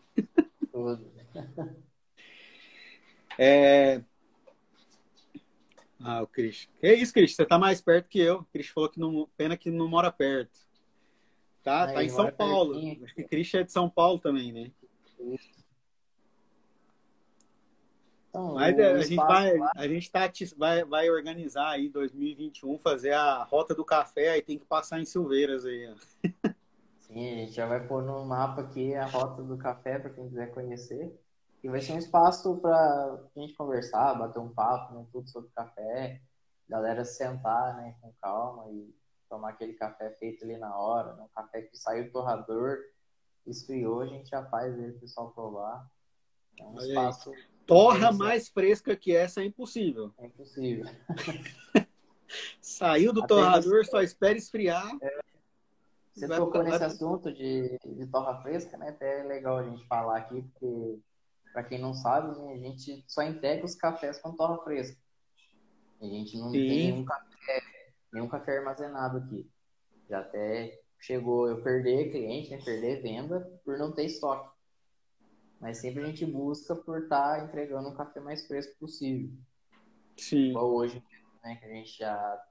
[0.72, 1.10] Tudo.
[3.42, 4.04] É...
[6.02, 6.68] Ah, o Cris.
[6.82, 7.34] Que isso, Cris?
[7.34, 8.40] Você tá mais perto que eu.
[8.40, 10.60] O Cris falou que não, pena que não mora perto.
[11.64, 12.74] Tá, Aí, tá em São Paulo.
[12.74, 13.06] pertinho.
[13.06, 14.72] Acho que Cris é de São Paulo também, né?
[18.30, 21.70] Então, Mas o é, a gente espaço vai, lá- a gente tá, vai, vai organizar
[21.70, 25.88] aí 2021, fazer a rota do café, aí tem que passar em Silveiras aí.
[25.92, 26.30] ó.
[27.00, 30.28] Sim, a gente já vai pôr no mapa aqui a rota do café para quem
[30.30, 31.20] quiser conhecer.
[31.64, 32.76] E vai ser um espaço para
[33.36, 36.22] a gente conversar, bater um papo, né, tudo sobre café,
[36.70, 38.96] galera sentar, né, com calma e
[39.28, 42.78] tomar aquele café feito ali na hora, né, um café que saiu do torrador,
[43.46, 45.86] esfriou, a gente já faz ele pessoal provar.
[46.60, 47.14] É um Olha aí.
[47.70, 50.12] Torra mais fresca que essa é impossível.
[50.18, 50.86] é impossível.
[52.60, 54.92] Saiu do Até torrador, só espera esfriar.
[56.14, 58.90] Você Vai tocou nesse assunto de, de torra fresca, né?
[58.90, 61.00] Até é legal a gente falar aqui, porque,
[61.54, 64.98] para quem não sabe, né, a gente só entrega os cafés com torra fresca.
[66.02, 66.58] A gente não Sim.
[66.58, 67.62] tem nenhum café,
[68.12, 69.50] nenhum café armazenado aqui.
[70.10, 72.62] Já até chegou eu perder cliente, né?
[72.64, 74.50] Perder venda por não ter estoque.
[75.60, 79.30] Mas sempre a gente busca por estar entregando um café mais fresco possível.
[80.18, 80.50] Sim.
[80.50, 81.04] Igual hoje,
[81.44, 82.46] né, que a gente já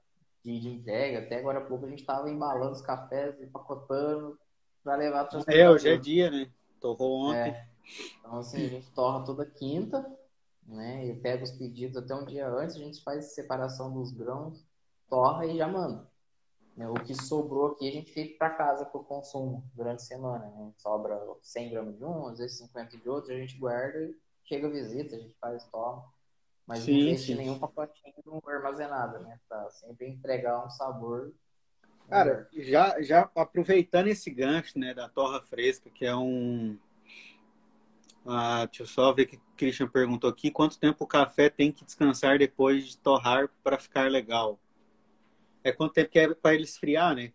[0.44, 4.38] de, de entrega, até agora há pouco a gente estava embalando os cafés, empacotando
[4.82, 6.50] para levar para É, hoje é dia, né?
[6.80, 7.50] Torrou ontem.
[7.50, 7.68] É.
[8.18, 10.04] Então, assim, a gente torra toda quinta,
[10.66, 11.06] né?
[11.06, 14.64] E pega os pedidos até um dia antes, a gente faz separação dos grãos,
[15.08, 16.06] torra e já manda.
[16.78, 20.04] Né, O que sobrou aqui a gente fica para casa para o consumo durante a
[20.04, 20.72] semana, né?
[20.76, 24.68] Sobra 100 gramas de um, às vezes 50 de outro, a gente guarda e chega
[24.68, 26.04] a visita, a gente faz toma.
[26.64, 27.34] Mas Sim, não sim.
[27.34, 28.14] nenhum pacotinho
[28.46, 29.40] armazenado, né?
[29.48, 31.34] Para sempre entregar um sabor.
[32.08, 36.78] Cara, já, já aproveitando esse gancho, né, da torra fresca, que é um.
[38.24, 40.48] Ah, deixa eu só ver o que o Christian perguntou aqui.
[40.48, 44.60] Quanto tempo o café tem que descansar depois de torrar para ficar legal?
[45.64, 47.32] É quanto tempo que é para ele esfriar, né?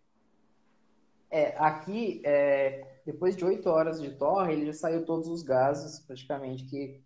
[1.30, 5.98] É, aqui, é, depois de 8 horas de torre, ele já saiu todos os gases,
[6.00, 7.02] praticamente, que,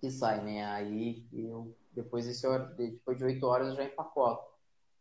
[0.00, 0.64] que saem, né?
[0.64, 4.50] Aí, eu, depois, desse, depois de 8 horas, eu já empacoto.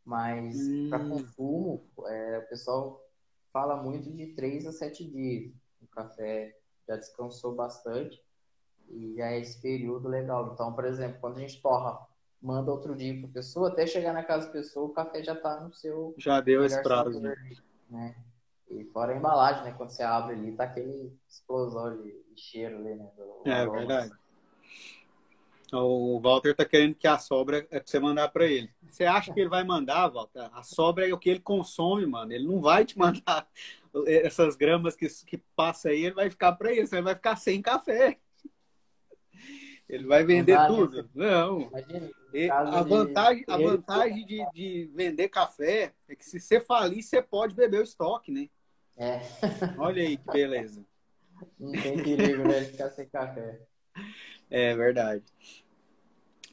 [0.03, 0.89] Mas, Hum.
[0.89, 3.01] para consumo, é, o pessoal
[3.53, 5.53] fala muito de 3 a 7 dias.
[5.81, 8.21] O café já descansou bastante
[8.89, 10.51] e já é esse período legal.
[10.53, 12.05] Então, por exemplo, quando a gente torra,
[12.41, 15.33] manda outro dia para a pessoa, até chegar na casa da pessoa, o café já
[15.33, 17.13] está no seu Já deu esse prazo.
[17.13, 17.37] sabor,
[17.89, 18.15] né?
[18.69, 19.73] E fora a embalagem, né?
[19.77, 23.09] Quando você abre ali, tá aquele explosão de cheiro ali, né?
[23.15, 23.77] do É aroma.
[23.79, 24.11] verdade.
[25.73, 28.69] O Walter tá querendo que a sobra é pra você mandar para ele.
[28.89, 30.49] Você acha que ele vai mandar, Walter?
[30.51, 32.33] A sobra é o que ele consome, mano.
[32.33, 33.47] Ele não vai te mandar
[34.05, 36.85] essas gramas que, que passa aí, ele vai ficar para ele.
[36.87, 38.17] Você vai ficar sem café.
[39.87, 40.67] Ele vai vender dá, né?
[40.67, 41.09] tudo.
[41.13, 41.61] Não.
[41.61, 42.09] Imagina,
[42.51, 47.03] A de- vantagem, a ele- vantagem de, de vender café é que se você falir,
[47.03, 48.49] você pode beber o estoque, né?
[48.97, 49.19] é,
[49.77, 50.85] Olha aí que beleza.
[51.59, 52.61] não tem perigo, né?
[52.61, 53.59] De ficar sem café.
[54.53, 55.23] É verdade.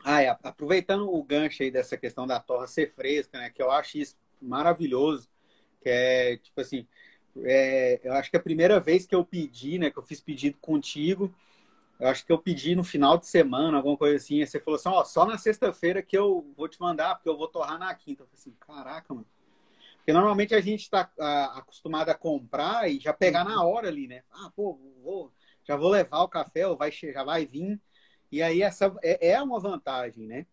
[0.04, 3.50] Ah, é, aproveitando o gancho aí dessa questão da torra ser fresca, né?
[3.50, 5.28] Que eu acho isso maravilhoso.
[5.82, 6.86] Que é, tipo assim,
[7.38, 9.90] é, eu acho que a primeira vez que eu pedi, né?
[9.90, 11.34] Que eu fiz pedido contigo,
[11.98, 14.40] eu acho que eu pedi no final de semana, alguma coisa assim.
[14.40, 17.36] Aí você falou assim, ó, só na sexta-feira que eu vou te mandar, porque eu
[17.36, 18.22] vou torrar na quinta.
[18.22, 19.26] Eu falei assim, caraca, mano.
[19.96, 21.10] Porque normalmente a gente está
[21.54, 24.22] acostumado a comprar e já pegar na hora ali, né?
[24.30, 25.32] Ah, pô, vou,
[25.64, 27.80] já vou levar o café, ou vai, já vai vir.
[28.30, 30.46] E aí essa é, é uma vantagem, né?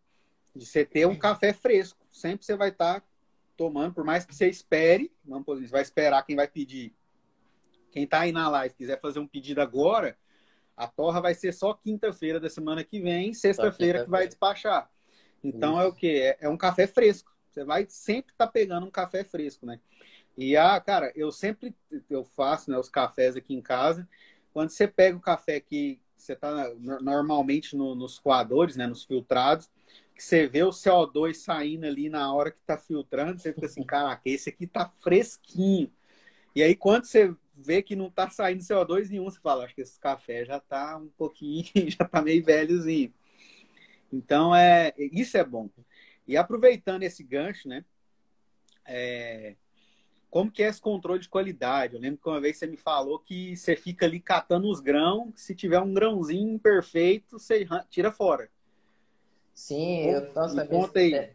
[0.56, 2.06] De você ter um café fresco.
[2.10, 3.04] Sempre você vai estar
[3.56, 6.94] tomando, por mais que você espere, vamos por exemplo, você vai esperar quem vai pedir.
[7.92, 10.18] Quem está aí na live quiser fazer um pedido agora,
[10.76, 14.90] a torra vai ser só quinta-feira da semana que vem, sexta-feira que vai despachar.
[15.44, 15.82] Então Isso.
[15.82, 16.08] é o que?
[16.22, 17.32] É, é um café fresco.
[17.50, 19.80] Você vai sempre estar pegando um café fresco, né?
[20.38, 21.74] E ah, cara, eu sempre
[22.10, 24.08] eu faço né, os cafés aqui em casa.
[24.54, 29.70] Quando você pega o café que você está normalmente no- nos coadores, né, nos filtrados,
[30.16, 33.84] que você vê o CO2 saindo ali na hora que está filtrando, você fica assim,
[33.86, 35.92] caraca, esse aqui tá fresquinho.
[36.56, 39.82] E aí, quando você vê que não tá saindo CO2 nenhum, você fala, acho que
[39.82, 43.14] esse café já tá um pouquinho, já tá meio velhozinho.
[44.12, 45.70] Então, é, isso é bom.
[46.28, 47.86] E aproveitando esse gancho, né?
[48.86, 49.56] É,
[50.30, 51.96] como que é esse controle de qualidade?
[51.96, 55.32] Eu lembro que uma vez você me falou que você fica ali catando os grãos,
[55.36, 58.50] se tiver um grãozinho imperfeito, você tira fora.
[59.54, 61.14] Sim, eu nossa, conta aí.
[61.14, 61.34] É,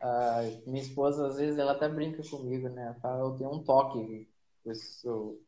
[0.00, 2.96] a minha esposa, às vezes, ela até brinca comigo, né?
[3.04, 4.28] Eu tenho um toque.
[4.66, 5.38] Isso,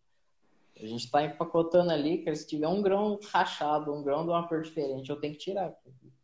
[0.76, 4.46] a gente está empacotando ali, que se tiver um grão rachado, um grão de uma
[4.46, 5.74] cor diferente, eu tenho que tirar.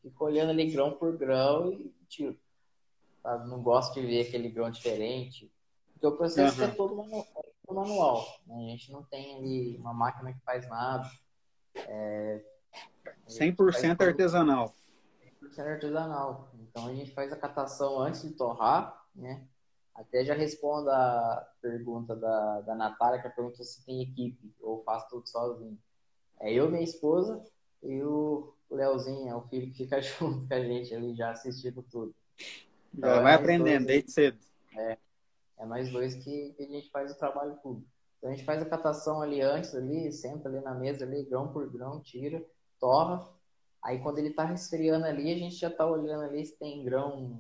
[0.01, 2.39] Fico olhando ali grão por grão e tiro.
[3.23, 3.49] Sabe?
[3.49, 5.51] Não gosto de ver aquele grão diferente.
[5.93, 6.69] Porque o processo uhum.
[6.69, 7.27] é todo manual.
[7.69, 8.57] manual né?
[8.57, 11.11] A gente não tem ali uma máquina que faz nada.
[11.75, 12.45] É,
[13.29, 14.73] 100% artesanal.
[15.43, 16.51] 100% artesanal.
[16.61, 19.47] Então a gente faz a catação antes de torrar, né?
[19.95, 25.09] Até já respondo a pergunta da, da Natália, que pergunta se tem equipe ou faço
[25.09, 25.79] tudo sozinho.
[26.41, 27.43] É eu, minha esposa
[27.83, 31.83] e o Leozinho, é o filho que fica junto com a gente ali, já assistindo
[31.83, 32.15] tudo.
[32.93, 34.39] Então, já vai é aprendendo desde cedo.
[34.77, 34.99] É,
[35.59, 37.85] é nós dois que, que, a gente faz o trabalho tudo.
[38.19, 41.53] Então a gente faz a catação ali antes, ali, senta ali na mesa, ali, grão
[41.53, 42.45] por grão, tira,
[42.81, 43.29] torra,
[43.85, 47.39] Aí quando ele tá resfriando ali, a gente já tá olhando ali se tem grão,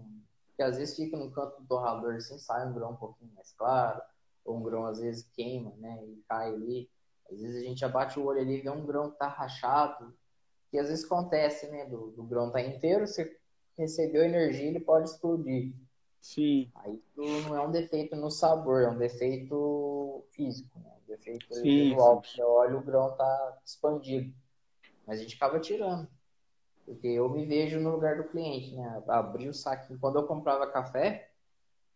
[0.57, 3.52] que às vezes fica no canto do torrador assim, sai um grão um pouquinho mais
[3.52, 4.00] claro,
[4.44, 6.90] ou um grão às vezes queima, né, e cai ali.
[7.30, 10.14] Às vezes a gente abate o olho ali e vê um grão que tá rachado,
[10.70, 13.36] que às vezes acontece, né, do, do grão tá inteiro, você
[13.76, 15.74] recebeu energia, ele pode explodir.
[16.20, 16.70] Sim.
[16.76, 20.90] Aí não é um defeito no sabor, é um defeito físico, né?
[21.02, 22.22] Um defeito sim, visual.
[22.24, 24.34] Você olha, o grão tá expandido.
[25.07, 26.09] Mas a gente acaba tirando.
[26.85, 29.03] Porque eu me vejo no lugar do cliente, né?
[29.09, 29.99] Abrir o saquinho.
[29.99, 31.30] Quando eu comprava café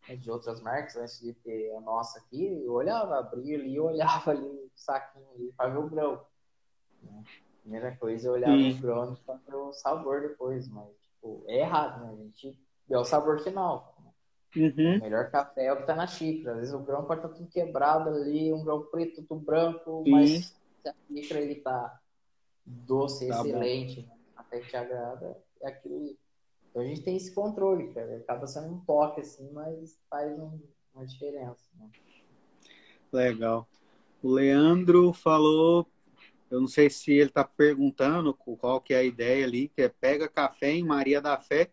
[0.09, 3.85] né, de outras marcas, antes de ter a nossa aqui, eu olhava, abria ali, eu
[3.85, 6.25] olhava ali o saquinho ali para ver o grão.
[7.03, 7.25] Né?
[7.61, 8.79] Primeira coisa, eu olhava Sim.
[8.79, 12.13] o grão para ver o sabor depois, mas tipo, é errado, né?
[12.13, 12.59] A gente
[12.89, 13.95] vê o sabor final.
[14.57, 14.97] Uhum.
[14.97, 16.55] O melhor café é o que tá na xícara.
[16.55, 20.03] Às vezes o grão pode estar tá tudo quebrado ali, um grão preto, tudo branco,
[20.05, 20.11] Sim.
[20.11, 22.01] mas a xícara ele tá
[22.65, 24.01] doce, tá excelente.
[24.03, 24.18] Bom
[24.49, 26.17] até que te agrada, é aquilo.
[26.71, 28.17] Então a gente tem esse controle, cara.
[28.17, 30.59] Acaba sendo um toque, assim, mas faz um,
[30.95, 31.65] uma diferença.
[31.79, 31.89] Né?
[33.13, 33.69] Legal.
[34.23, 35.87] O Leandro falou,
[36.51, 39.89] eu não sei se ele está perguntando qual que é a ideia ali, que é
[39.89, 41.71] pega café em Maria da Fé,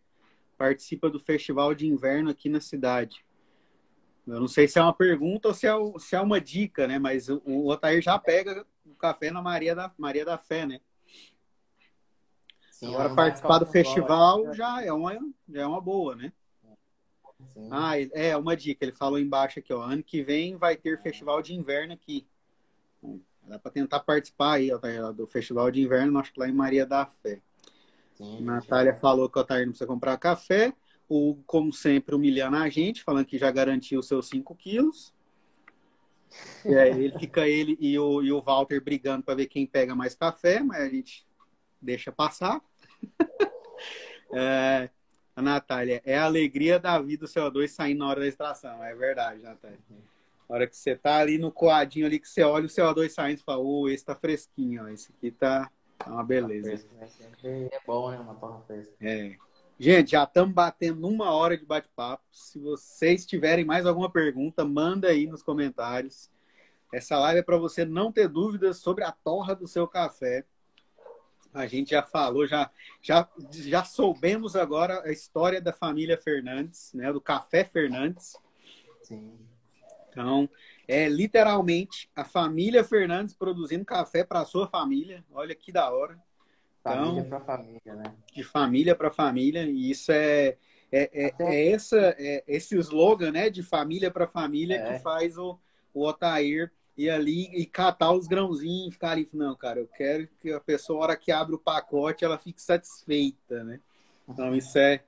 [0.57, 3.25] participa do festival de inverno aqui na cidade.
[4.27, 6.97] Eu não sei se é uma pergunta ou se é, se é uma dica, né?
[6.97, 10.81] Mas o, o Otair já pega o café na Maria da, Maria da Fé, né?
[12.85, 15.13] Sim, Agora participar do festival bola, já é uma,
[15.49, 16.31] já é uma boa, né?
[17.47, 17.67] Sim.
[17.71, 18.85] Ah, é uma dica.
[18.85, 19.81] Ele falou embaixo aqui, ó.
[19.81, 22.27] Ano que vem vai ter festival de inverno aqui.
[23.43, 26.53] Dá para tentar participar aí ó, tá do festival de inverno, acho que lá em
[26.53, 27.41] Maria da Fé.
[28.15, 28.99] Sim, Natália sim.
[28.99, 30.73] falou que o Otair não precisa comprar café.
[31.07, 35.13] O, como sempre, humilhando a gente, falando que já garantiu os seus 5 quilos.
[36.63, 39.95] E aí ele fica ele e o, e o Walter brigando para ver quem pega
[39.95, 41.25] mais café, mas a gente
[41.81, 42.61] deixa passar.
[44.33, 44.89] é,
[45.35, 48.83] a Natália, é a alegria da vida o CO2 saindo na hora da extração.
[48.83, 49.79] É verdade, Natália.
[50.47, 53.39] Na hora que você tá ali no coadinho ali, que você olha o CO2 saindo,
[53.39, 54.87] você fala, ô, esse tá fresquinho, ó.
[54.87, 56.85] Esse aqui tá, tá uma beleza.
[57.43, 58.19] É bom, né?
[58.19, 58.93] Uma torra fresca.
[59.01, 59.35] É.
[59.77, 62.23] Gente, já estamos batendo uma hora de bate-papo.
[62.31, 66.31] Se vocês tiverem mais alguma pergunta, manda aí nos comentários.
[66.93, 70.45] Essa live é para você não ter dúvidas sobre a torra do seu café.
[71.55, 72.69] A gente já falou, já,
[73.01, 77.13] já, já soubemos agora a história da família Fernandes, né?
[77.13, 78.35] Do Café Fernandes.
[79.01, 79.39] Sim.
[80.09, 80.49] Então,
[80.85, 85.23] é literalmente a família Fernandes produzindo café para a sua família.
[85.31, 86.19] Olha que da hora.
[86.83, 88.15] Família então, para família, né?
[88.33, 89.63] De família para família.
[89.63, 90.57] E isso é,
[90.91, 93.49] é, é, é, essa, é esse slogan, né?
[93.49, 94.93] De família para família é.
[94.93, 95.57] que faz o,
[95.93, 100.51] o Otair ir ali e catar os grãozinhos, ficar ali, não, cara, eu quero que
[100.51, 103.79] a pessoa, a hora que abre o pacote, ela fique satisfeita, né?
[104.27, 105.03] Então isso é,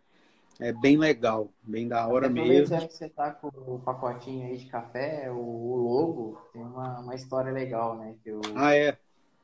[0.60, 2.78] é bem legal, bem da hora mesmo.
[2.88, 7.16] que você tá com o pacotinho aí de café, o, o logo, tem uma, uma
[7.16, 8.16] história legal, né?
[8.24, 8.98] Que eu, ah, é?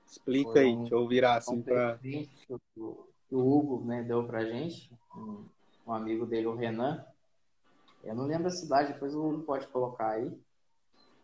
[0.05, 1.63] Explica aí, um, deixa eu virar assim um.
[1.63, 2.29] Que
[2.77, 5.45] o, o Hugo né, deu pra gente, um,
[5.87, 7.03] um amigo dele, o Renan.
[8.03, 10.29] Eu não lembro a cidade, depois o Hugo pode colocar aí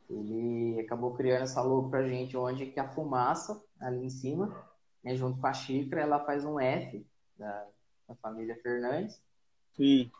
[0.10, 4.68] ele acabou criando essa logo pra gente, onde que a fumaça ali em cima,
[5.04, 7.06] né, junto com a xícara, ela faz um F
[7.38, 7.68] da,
[8.08, 9.22] da família Fernandes.
[9.76, 10.12] Sim.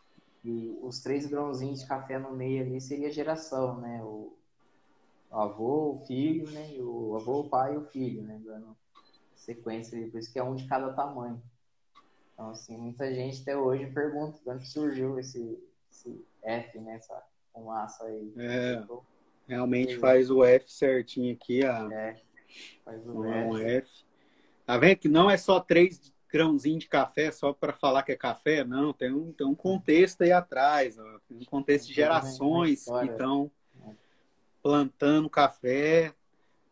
[0.44, 4.02] E os três grãozinhos de café no meio ali seria geração, né?
[4.02, 4.32] O,
[5.30, 6.72] o avô, o filho, né?
[6.78, 8.40] O avô, o pai e o filho, né?
[8.42, 8.74] Dando
[9.34, 11.42] sequência ali, por isso que é um de cada tamanho.
[12.32, 16.94] Então, assim, muita gente até hoje pergunta de onde surgiu esse, esse F, né?
[16.94, 17.22] Essa
[17.52, 18.32] fumaça aí.
[18.38, 18.82] É,
[19.50, 21.88] realmente faz o F certinho aqui, a...
[21.92, 22.16] É,
[22.84, 23.66] faz o é um F.
[23.66, 23.90] F.
[24.64, 28.16] Tá vendo que não é só três grãozinhos de café só para falar que é
[28.16, 32.84] café, não, tem um, tem um contexto aí atrás, ó, tem um contexto de gerações
[32.84, 33.50] que estão
[34.62, 36.14] plantando café,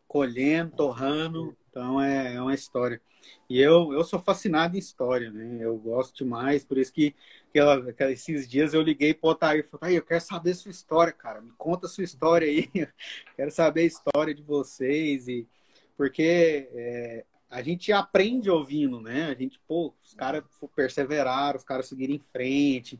[0.07, 3.01] colhendo, torrando, então é, é uma história.
[3.49, 5.59] E eu, eu sou fascinado em história, né?
[5.61, 7.15] Eu gosto demais, por isso que,
[7.51, 10.71] que ela, que esses dias eu liguei pro Otair e falei, eu quero saber sua
[10.71, 12.69] história, cara, me conta sua história aí,
[13.35, 15.47] quero saber a história de vocês, e
[15.95, 19.25] porque é, a gente aprende ouvindo, né?
[19.25, 20.43] A gente, pô, os caras
[20.75, 22.99] perseveraram, os caras seguiram em frente.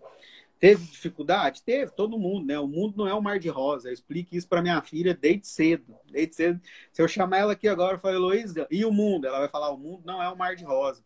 [0.59, 1.63] Teve dificuldade?
[1.63, 2.59] Teve, todo mundo, né?
[2.59, 3.87] O mundo não é um mar de rosa.
[3.87, 5.95] Eu explico isso para minha filha desde cedo.
[6.11, 6.61] Desde cedo.
[6.91, 9.25] Se eu chamar ela aqui agora e falar, Heloísa, e o mundo?
[9.25, 11.01] Ela vai falar, o mundo não é um mar de rosa.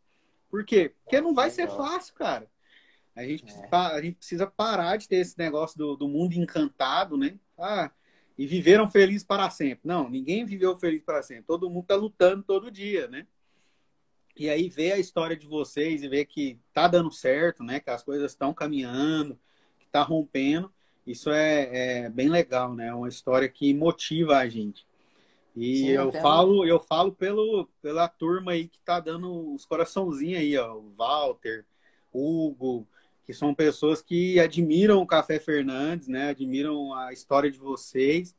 [0.49, 0.93] Por quê?
[1.03, 2.49] Porque não vai ser fácil, cara.
[3.15, 7.15] A gente, precisa, a gente precisa parar de ter esse negócio do, do mundo encantado,
[7.15, 7.37] né?
[7.57, 7.91] Ah,
[8.35, 9.81] e viveram felizes para sempre.
[9.83, 11.43] Não, ninguém viveu feliz para sempre.
[11.45, 13.27] Todo mundo tá lutando todo dia, né?
[14.35, 17.79] E aí ver a história de vocês e ver que tá dando certo, né?
[17.79, 19.39] Que as coisas estão caminhando,
[19.79, 20.73] que tá rompendo.
[21.05, 22.87] Isso é, é, bem legal, né?
[22.87, 24.85] É uma história que motiva a gente.
[25.55, 29.65] E Sim, eu até falo, eu falo pelo, pela turma aí que tá dando os
[29.65, 30.75] coraçãozinhos aí, ó.
[30.77, 31.65] O Walter,
[32.11, 32.87] Hugo,
[33.25, 36.29] que são pessoas que admiram o Café Fernandes, né?
[36.29, 38.35] Admiram a história de vocês.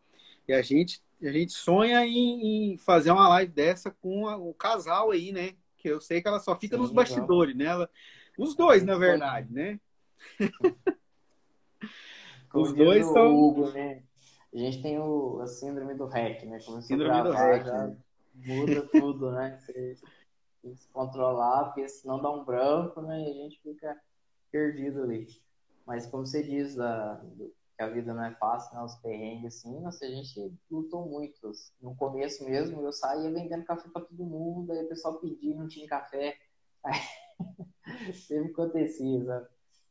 [0.49, 4.53] E a gente, a gente sonha em, em fazer uma live dessa com a- o
[4.53, 5.55] casal aí, né?
[5.85, 7.05] Que eu sei que ela só fica Sim, nos legal.
[7.05, 7.66] bastidores, né?
[7.66, 7.91] Ela,
[8.39, 9.78] os dois, na verdade, né?
[12.55, 14.03] Os dois são- Hugo, né?
[14.55, 16.59] A gente tem o, a síndrome do REC, né?
[16.64, 17.97] Começou Síndrome a do gravar, REC, já né?
[18.35, 19.59] muda tudo, né?
[19.61, 19.99] Você
[20.62, 23.20] tem que se controlar, porque senão dá um branco, né?
[23.20, 24.01] E a gente fica
[24.51, 25.26] perdido ali.
[25.85, 26.80] Mas como você diz, do-
[27.37, 27.53] que
[27.85, 28.82] a vida não é fácil, né?
[28.82, 31.53] Os perrengues, assim, nossa, a gente lutou muito.
[31.80, 35.68] No começo mesmo, eu saía vendendo café para todo mundo, aí o pessoal pedia, não
[35.68, 36.37] tinha café.
[36.85, 39.49] Aí, sempre acontecia, sabe?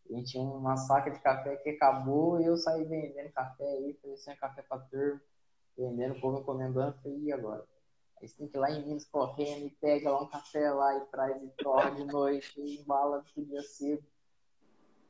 [0.10, 4.38] Gente tinha uma saca de café que acabou e eu saí vendendo café aí, oferecendo
[4.38, 5.22] café pra turma,
[5.78, 7.66] vendendo, o povo encomendando, falei, e agora?
[8.22, 10.98] Aí você tem que ir lá em Minas correndo e pega lá um café lá
[10.98, 14.04] e traz e de noite e embala pro dia cedo.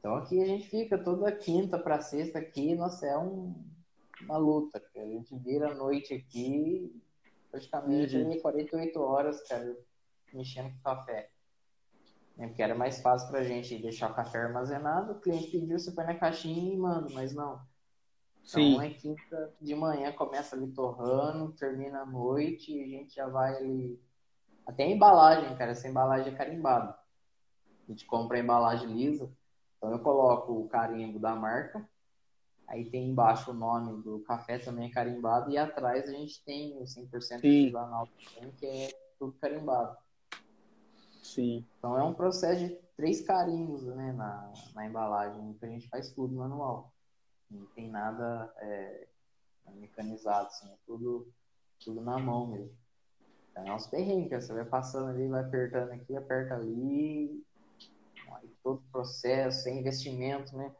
[0.03, 3.55] Então aqui a gente fica toda quinta pra sexta aqui, nossa, é um,
[4.23, 5.05] uma luta, cara.
[5.05, 7.01] A gente vira a noite aqui,
[7.49, 8.31] praticamente Uhum.
[8.31, 9.77] aí 48 horas, cara,
[10.33, 11.29] mexendo com café.
[12.35, 16.03] Porque era mais fácil pra gente deixar o café armazenado, o cliente pediu, você põe
[16.03, 17.61] na caixinha e manda, mas não.
[18.43, 18.73] Sim.
[18.73, 23.27] Então é quinta de manhã, começa ali torrando, termina à noite, e a gente já
[23.27, 24.03] vai ali.
[24.65, 26.93] Até a embalagem, cara, essa embalagem é carimbada.
[27.87, 29.31] A gente compra a embalagem lisa,
[29.83, 31.85] então eu coloco o carimbo da marca,
[32.65, 36.77] aí tem embaixo o nome do café também é carimbado, e atrás a gente tem
[36.77, 37.65] o 100% Sim.
[37.65, 38.07] artesanal
[38.57, 38.87] que é
[39.19, 39.97] tudo carimbado.
[41.21, 41.65] Sim.
[41.77, 46.13] Então é um processo de três carimbos né, na, na embalagem, que a gente faz
[46.13, 46.93] tudo manual.
[47.51, 49.05] Não tem nada é,
[49.75, 51.27] mecanizado, assim, é tudo,
[51.83, 52.71] tudo na mão mesmo.
[53.51, 57.43] Então é uns perrengues, você vai passando ali, vai apertando aqui, aperta ali,
[58.63, 60.71] todo o processo, é investimento, né?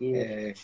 [0.00, 0.54] E, É,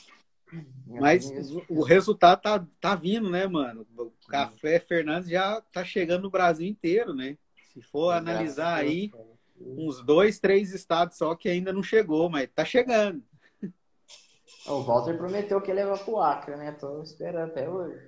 [0.86, 1.32] mas
[1.68, 3.86] o resultado tá, tá vindo, né, mano?
[3.96, 7.36] O Café Fernandes já tá chegando no Brasil inteiro, né?
[7.72, 9.10] Se for analisar aí,
[9.58, 13.22] uns dois, três estados só que ainda não chegou, mas tá chegando.
[14.66, 16.72] O Walter prometeu que ia levar pro Acre, né?
[16.72, 18.00] Tô esperando até hoje.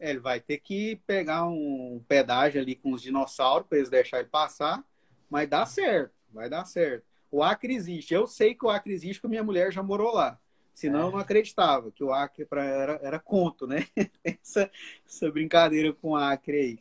[0.00, 4.28] É, ele vai ter que pegar um pedágio ali com os dinossauros para eles deixarem
[4.28, 4.84] passar,
[5.30, 7.04] mas dá certo, vai dar certo.
[7.34, 8.14] O Acre existe.
[8.14, 10.38] Eu sei que o Acre existe porque minha mulher já morou lá.
[10.72, 11.02] Senão É.
[11.02, 13.88] eu não acreditava que o Acre pra, era, era conto, né?
[14.22, 14.70] essa,
[15.04, 16.78] essa brincadeira com o Acre aí.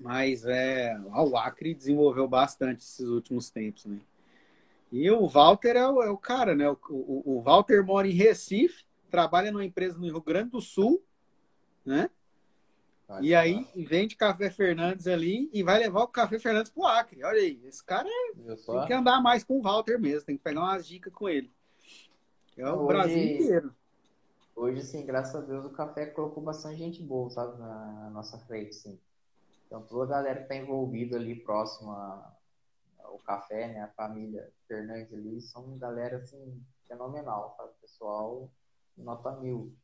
[0.00, 4.00] Mas é, o Acre desenvolveu bastante esses últimos tempos, né?
[4.90, 6.68] E o Walter é o, é o cara, né?
[6.68, 11.00] O, o, o Walter mora em Recife, trabalha numa empresa no Rio Grande do Sul,
[11.86, 12.10] né?
[13.20, 17.22] E aí vende Café Fernandes ali e vai levar o Café Fernandes pro Acre.
[17.24, 18.08] Olha aí, esse cara
[18.56, 18.78] só?
[18.78, 21.52] tem que andar mais com o Walter mesmo, tem que pegar umas dicas com ele.
[22.56, 23.74] É o Hoje- Brasil inteiro.
[24.54, 28.74] Hoje, sim, graças a Deus, o café colocou bastante gente boa, sabe, na nossa frente,
[28.74, 28.98] sim.
[29.66, 32.36] Então, toda a galera que está envolvida ali próximo a-
[33.02, 37.72] ao café, né, a família Fernandes ali, são galera, assim, fenomenal, sabe?
[37.80, 38.50] Pessoal,
[38.96, 39.74] nota mil.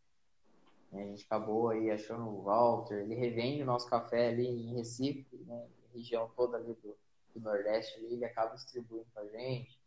[0.93, 5.37] A gente acabou aí achando o Walter, ele revende o nosso café ali em Recife,
[5.47, 5.69] né?
[5.93, 6.97] região toda ali do,
[7.35, 9.79] do Nordeste, ele acaba distribuindo pra gente.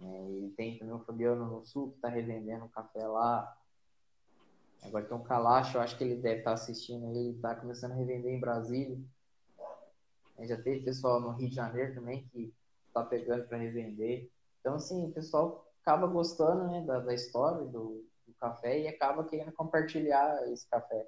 [0.00, 3.56] É, e tem também o Fabiano no Sul, que está revendendo o café lá.
[4.82, 7.54] Agora tem o Calacho, eu acho que ele deve estar tá assistindo aí, ele está
[7.56, 8.98] começando a revender em Brasília.
[10.36, 12.54] É, já teve pessoal no Rio de Janeiro também que
[12.86, 14.30] está pegando para revender.
[14.60, 18.07] Então, assim, o pessoal acaba gostando né, da, da história do
[18.38, 21.06] café e acaba querendo compartilhar esse café.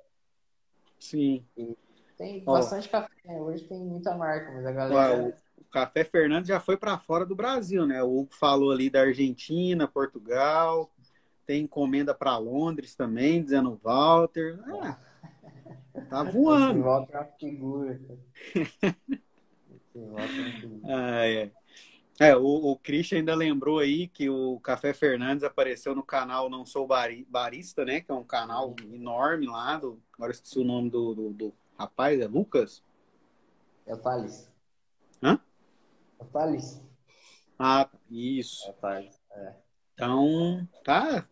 [0.98, 1.44] Sim.
[1.56, 1.76] E
[2.16, 3.40] tem bastante café, né?
[3.40, 5.34] hoje tem muita marca, mas a galera.
[5.56, 8.02] O Café Fernandes já foi para fora do Brasil, né?
[8.02, 10.90] O Hugo falou ali da Argentina, Portugal,
[11.46, 14.58] tem encomenda para Londres também, dizendo Walter.
[14.66, 14.98] Ah,
[16.10, 16.82] tá voando.
[16.82, 18.00] Walter é uma figura.
[20.84, 21.50] ah, é.
[22.20, 26.66] É, o, o Christian ainda lembrou aí que o Café Fernandes apareceu no canal Não
[26.66, 28.02] Sou Barista, né?
[28.02, 29.78] Que é um canal enorme lá.
[29.78, 32.84] Do, agora esqueci o nome do, do, do rapaz, é Lucas?
[33.86, 34.52] É o Thales.
[35.22, 35.40] Hã?
[36.18, 36.82] É o Thales.
[37.58, 38.68] Ah, isso.
[38.68, 39.54] É o Thales, é.
[39.94, 41.26] Então, tá.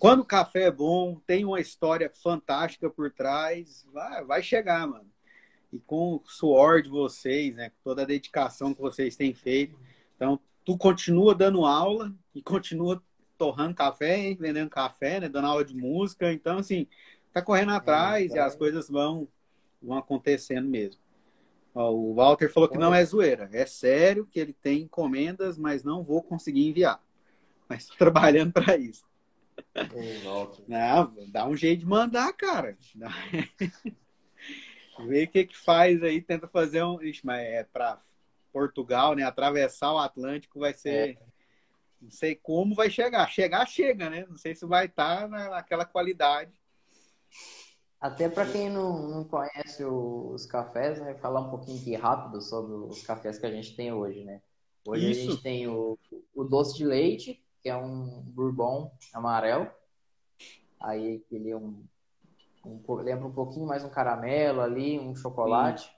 [0.00, 5.15] Quando o café é bom, tem uma história fantástica por trás, vai, vai chegar, mano
[5.72, 9.78] e com o suor de vocês, né, com toda a dedicação que vocês têm feito.
[10.14, 13.02] Então, tu continua dando aula e continua
[13.36, 16.32] torrando café, hein, vendendo café, né, dando aula de música.
[16.32, 16.86] Então, assim,
[17.32, 19.28] tá correndo é, atrás é, e as coisas vão,
[19.82, 21.00] vão acontecendo mesmo.
[21.74, 25.84] Ó, o Walter falou que não é zoeira, é sério que ele tem encomendas, mas
[25.84, 27.02] não vou conseguir enviar.
[27.68, 29.04] Mas estou trabalhando para isso.
[30.66, 32.76] Não, dá um jeito de mandar, cara.
[35.00, 37.02] Vê o que que faz aí, tenta fazer um.
[37.02, 38.00] Ixi, mas é para
[38.52, 39.22] Portugal, né?
[39.22, 41.10] Atravessar o Atlântico vai ser.
[41.10, 41.26] É.
[42.00, 43.28] Não sei como vai chegar.
[43.30, 44.26] Chegar, chega, né?
[44.28, 46.52] Não sei se vai estar naquela qualidade.
[48.00, 51.14] Até para quem não, não conhece os cafés, né?
[51.14, 54.42] Falar um pouquinho aqui rápido sobre os cafés que a gente tem hoje, né?
[54.86, 55.20] Hoje Isso.
[55.20, 55.98] a gente tem o,
[56.34, 59.68] o doce de leite, que é um bourbon amarelo.
[60.78, 61.84] Aí ele é um
[62.66, 65.90] um, lembra um pouquinho mais um caramelo ali, um chocolate.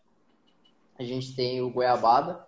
[0.99, 2.47] A gente tem o goiabada,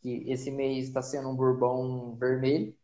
[0.00, 2.76] que esse mês está sendo um bourbon vermelho.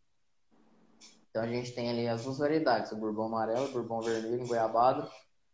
[1.30, 4.46] Então a gente tem ali as duas variedades, o bourbon amarelo, o bourbon vermelho em
[4.46, 5.08] goiabada.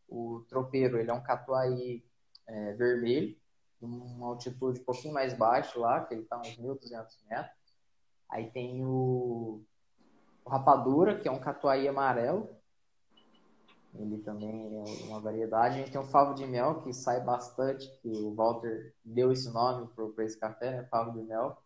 [0.09, 2.03] O tropeiro, ele é um catuai
[2.47, 3.37] é, vermelho,
[3.81, 7.61] uma altitude um pouquinho mais baixa lá, que ele está uns 1.200 metros.
[8.29, 9.63] Aí tem o,
[10.45, 12.49] o rapadura, que é um catuai amarelo,
[13.95, 15.75] ele também é uma variedade.
[15.75, 19.51] A gente tem o favo de mel, que sai bastante, que o Walter deu esse
[19.51, 20.85] nome para esse café, né?
[20.85, 21.61] Favo de mel.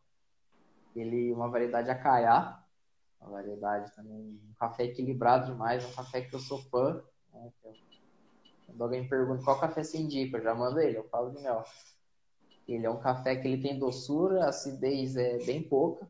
[0.96, 2.62] Ele é uma variedade acaiá,
[3.20, 7.02] uma variedade também, um café equilibrado demais, um café que eu sou fã.
[7.32, 7.52] Né?
[8.66, 11.30] Quando alguém me pergunta qual café você indica, eu já mando ele, é o favo
[11.30, 11.62] de mel.
[12.66, 16.08] Ele é um café que ele tem doçura, a acidez é bem pouca.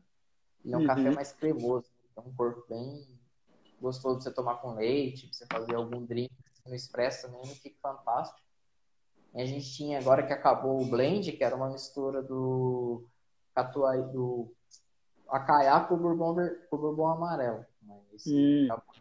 [0.63, 0.87] Ele é um uhum.
[0.87, 3.14] café mais cremoso, tem um corpo bem
[3.85, 6.31] gostoso de você tomar com leite, você fazer algum drink
[6.65, 8.39] no expresso também, fica fantástico.
[9.35, 13.05] E a gente tinha agora que acabou o blend, que era uma mistura do
[13.53, 14.51] catuai, do
[15.29, 16.35] acaiá com o bourbon,
[16.69, 17.65] com o bourbon amarelo.
[17.81, 18.67] Mas hum.
[18.71, 18.95] acabou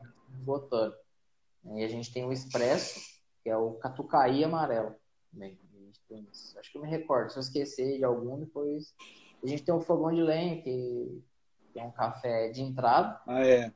[0.45, 0.95] botando.
[1.72, 3.01] E a gente tem o expresso,
[3.43, 4.95] que é o catucaí amarelo.
[5.32, 5.59] Bem,
[6.59, 7.30] acho que eu me recordo.
[7.30, 8.95] Se eu esquecer de algum, depois.
[9.43, 11.22] A gente tem o fogão de lenha, que,
[11.72, 13.20] que é um café de entrada.
[13.26, 13.72] Ah, é.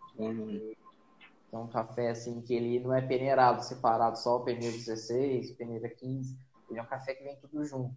[1.51, 5.57] É um café assim que ele não é peneirado, separado só o peneira 16, o
[5.57, 6.39] peneira 15.
[6.69, 7.95] Ele é um café que vem tudo junto.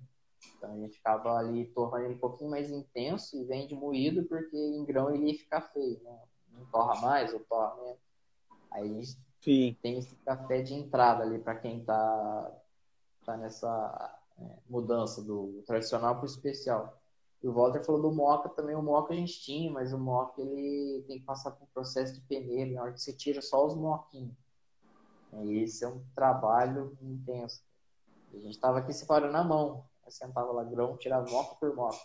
[0.57, 4.55] Então a gente acaba ali tornando ele um pouquinho mais intenso e vende moído porque
[4.55, 6.19] em grão ele ia ficar feio, né?
[6.53, 7.99] Não torra mais ou torra menos.
[8.71, 9.77] Aí a gente Sim.
[9.81, 12.61] tem esse café de entrada ali para quem tá,
[13.25, 17.00] tá nessa é, mudança do tradicional para o especial.
[17.43, 18.75] E o Walter falou do Moca também.
[18.75, 22.13] O Moca a gente tinha, mas o Moca ele tem que passar por um processo
[22.13, 24.35] de peneira, na hora que você tira só os moquinhos.
[25.33, 27.63] E esse é um trabalho intenso.
[28.33, 29.85] A gente estava aqui separando na mão.
[30.05, 31.99] Eu sentava lá grão, tirava moca por moca.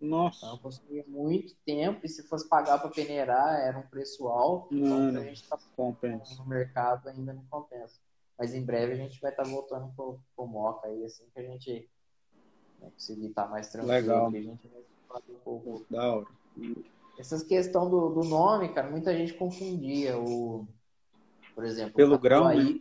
[0.00, 0.46] Nossa.
[0.46, 4.74] Então consumia muito tempo e se fosse pagar para peneirar era um preço alto.
[4.74, 6.34] Não, então a gente tá compensa.
[6.36, 8.00] no mercado ainda não compensa.
[8.38, 11.38] Mas em breve a gente vai estar tá voltando pro, pro moca aí, assim que
[11.38, 11.90] a gente
[12.80, 13.92] né, conseguir estar mais tranquilo.
[13.92, 14.28] Legal.
[14.28, 14.60] A gente
[15.08, 15.84] vai um pouco.
[15.90, 16.26] Da hora.
[17.18, 20.66] Essas questão do, do nome, cara, muita gente confundia o,
[21.54, 22.80] por exemplo, pelo grão, né?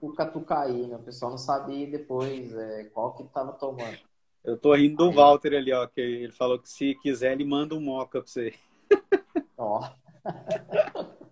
[0.00, 0.96] o catucaí, né?
[0.96, 3.98] O pessoal não sabia depois é, qual que estava tomando.
[4.42, 7.44] Eu tô rindo do Aí, Walter ali, ó, que ele falou que se quiser ele
[7.44, 8.54] manda um moca pra você.
[9.56, 9.88] Ó.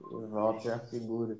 [0.00, 1.36] o Walter é a figura.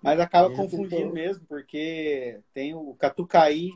[0.00, 3.72] Mas acaba confundindo mesmo, porque tem o Catucaí,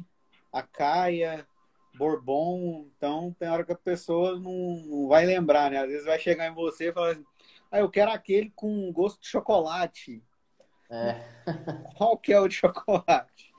[0.53, 1.47] a Caia,
[1.95, 5.79] Bourbon, então tem hora que a pessoa não, não vai lembrar, né?
[5.79, 7.25] Às vezes vai chegar em você e falar assim,
[7.71, 10.23] ah, eu quero aquele com gosto de chocolate.
[10.91, 11.21] É.
[11.97, 13.51] Qual que é o de chocolate?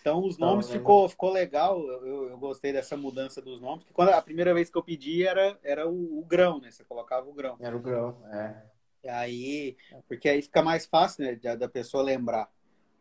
[0.00, 3.94] Então os nomes então, ficou, ficou legal, eu, eu, gostei dessa mudança dos nomes, porque
[3.94, 6.70] quando a primeira vez que eu pedi era, era o, o grão, né?
[6.70, 7.56] Você colocava o grão.
[7.60, 8.62] Era o grão, é.
[9.04, 9.76] E aí,
[10.06, 12.50] porque aí fica mais fácil, né, da, pessoa lembrar.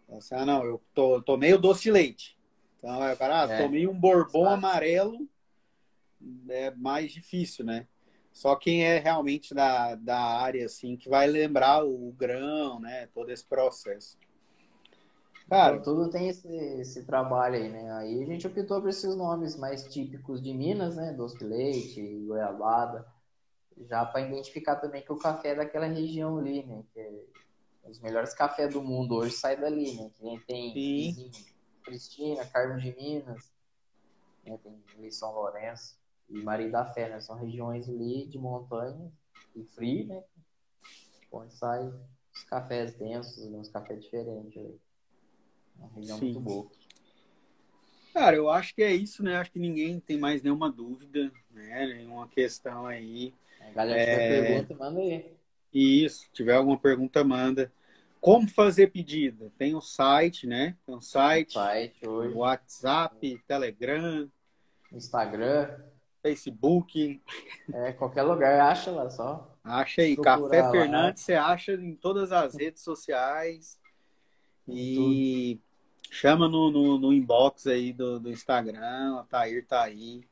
[0.10, 2.37] Assim, ah, não, eu to, tomei o doce de leite.
[2.78, 3.64] Então, aí o cara, ah, é.
[3.64, 5.28] tomei um bourbon amarelo,
[6.50, 7.88] é mais difícil, né?
[8.32, 13.08] Só quem é realmente da, da área, assim, que vai lembrar o grão, né?
[13.08, 14.18] Todo esse processo.
[15.50, 17.92] Cara, então, tudo tem esse, esse trabalho aí, né?
[17.94, 21.14] Aí a gente optou por esses nomes mais típicos de Minas, né?
[21.14, 23.06] Doce de leite, goiabada
[23.86, 26.84] já para identificar também que o café é daquela região ali, né?
[26.94, 27.12] Que é,
[27.86, 30.10] os melhores cafés do mundo hoje saem dali, né?
[30.16, 31.32] Que nem tem
[31.88, 33.50] Cristina, Carmo de Minas,
[34.46, 34.60] né?
[34.62, 35.98] tem ali São Lourenço
[36.30, 37.22] e Maria da Fé, né?
[37.22, 39.10] São regiões ali de montanha
[39.56, 40.22] e frio, né?
[41.32, 41.94] Onde saem
[42.34, 44.80] os cafés densos, uns cafés diferentes ali.
[45.78, 46.26] Uma região Sim.
[46.34, 46.68] muito boa.
[48.14, 49.38] Cara, eu acho que é isso, né?
[49.38, 51.86] Acho que ninguém tem mais nenhuma dúvida, né?
[51.86, 53.34] Nenhuma questão aí.
[53.74, 54.42] Galera, se tiver é...
[54.42, 55.38] pergunta, manda aí.
[55.74, 57.72] Isso, se tiver alguma pergunta, manda.
[58.20, 59.52] Como fazer pedido?
[59.58, 60.76] Tem o site, né?
[60.86, 62.34] Tem o site, site hoje.
[62.34, 64.30] WhatsApp, Telegram,
[64.92, 65.80] Instagram,
[66.22, 67.22] Facebook.
[67.74, 69.56] É, qualquer lugar, acha lá só.
[69.64, 70.72] Acha aí, Café lá.
[70.72, 73.80] Fernandes, você acha em todas as redes sociais.
[74.68, 76.14] E Tudo.
[76.14, 80.28] chama no, no, no, inbox aí do, do Instagram, a Tair tá aí.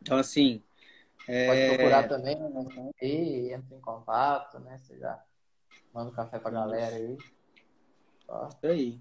[0.00, 0.62] Então, assim,
[1.28, 1.46] é...
[1.46, 2.90] Pode procurar também, né?
[3.00, 4.78] E entra em contato, né?
[4.78, 5.20] Você já
[5.92, 7.16] manda um café pra galera aí.
[8.28, 8.48] Ó.
[8.48, 9.00] Isso aí.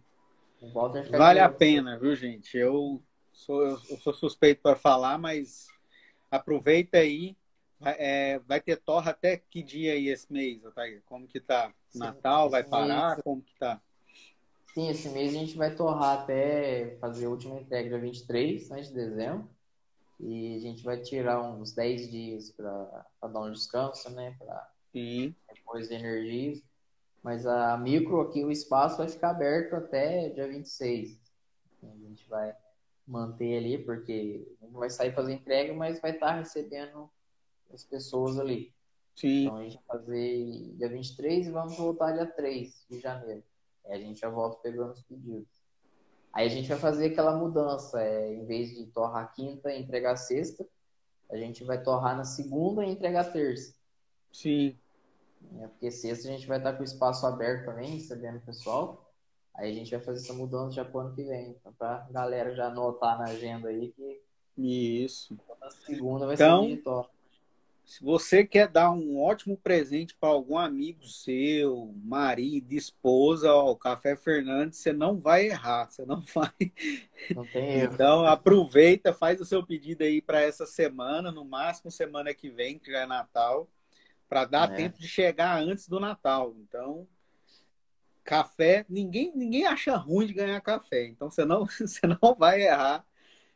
[1.09, 2.55] Vale a pena, viu, gente?
[2.55, 5.67] Eu sou, eu sou suspeito para falar, mas
[6.29, 7.35] aproveita aí.
[7.79, 11.01] Vai, é, vai ter torra até que dia aí esse mês, Otair?
[11.07, 11.73] Como que tá?
[11.89, 13.13] Sim, Natal vai parar?
[13.13, 13.23] Mês...
[13.23, 13.81] Como que tá?
[14.73, 18.81] Sim, esse mês a gente vai torrar até fazer a última entrega dia 23 né,
[18.81, 19.49] de dezembro.
[20.19, 24.35] E a gente vai tirar uns 10 dias para dar um descanso, né?
[24.37, 26.61] Para depois de energias.
[27.24, 31.19] Mas a micro aqui, o espaço vai ficar aberto até dia 26.
[31.84, 32.55] A gente vai
[33.05, 37.09] manter ali, porque não vai sair fazer entrega, mas vai estar recebendo
[37.74, 38.74] as pessoas ali.
[39.15, 39.43] Sim.
[39.43, 43.43] Então a gente vai fazer dia 23 e vamos voltar dia 3 de janeiro.
[43.86, 45.61] Aí a gente já volta pegando os pedidos.
[46.34, 50.15] Aí a gente vai fazer aquela mudança, é, em vez de torrar quinta e entregar
[50.15, 50.65] sexta,
[51.30, 53.76] a gente vai torrar na segunda e entregar terça.
[54.32, 54.78] Sim.
[55.59, 59.11] É, porque sexta a gente vai estar com o espaço aberto também, recebendo o pessoal.
[59.55, 61.51] Aí a gente vai fazer essa mudança já pro ano que vem.
[61.51, 64.21] Então, pra galera já anotar na agenda aí que.
[64.57, 65.37] Isso.
[65.59, 67.11] Na segunda vai então, ser digital.
[67.85, 73.75] Se você quer dar um ótimo presente para algum amigo seu, marido, esposa, ó, o
[73.75, 76.53] Café Fernandes, você não vai errar, você não vai.
[77.35, 77.93] Não tem erro.
[77.93, 82.79] Então aproveita, faz o seu pedido aí para essa semana, no máximo semana que vem,
[82.79, 83.67] que já é Natal,
[84.32, 84.75] para dar é.
[84.77, 86.55] tempo de chegar antes do Natal.
[86.61, 87.05] Então,
[88.23, 91.05] café, ninguém ninguém acha ruim de ganhar café.
[91.08, 93.05] Então você não você não vai errar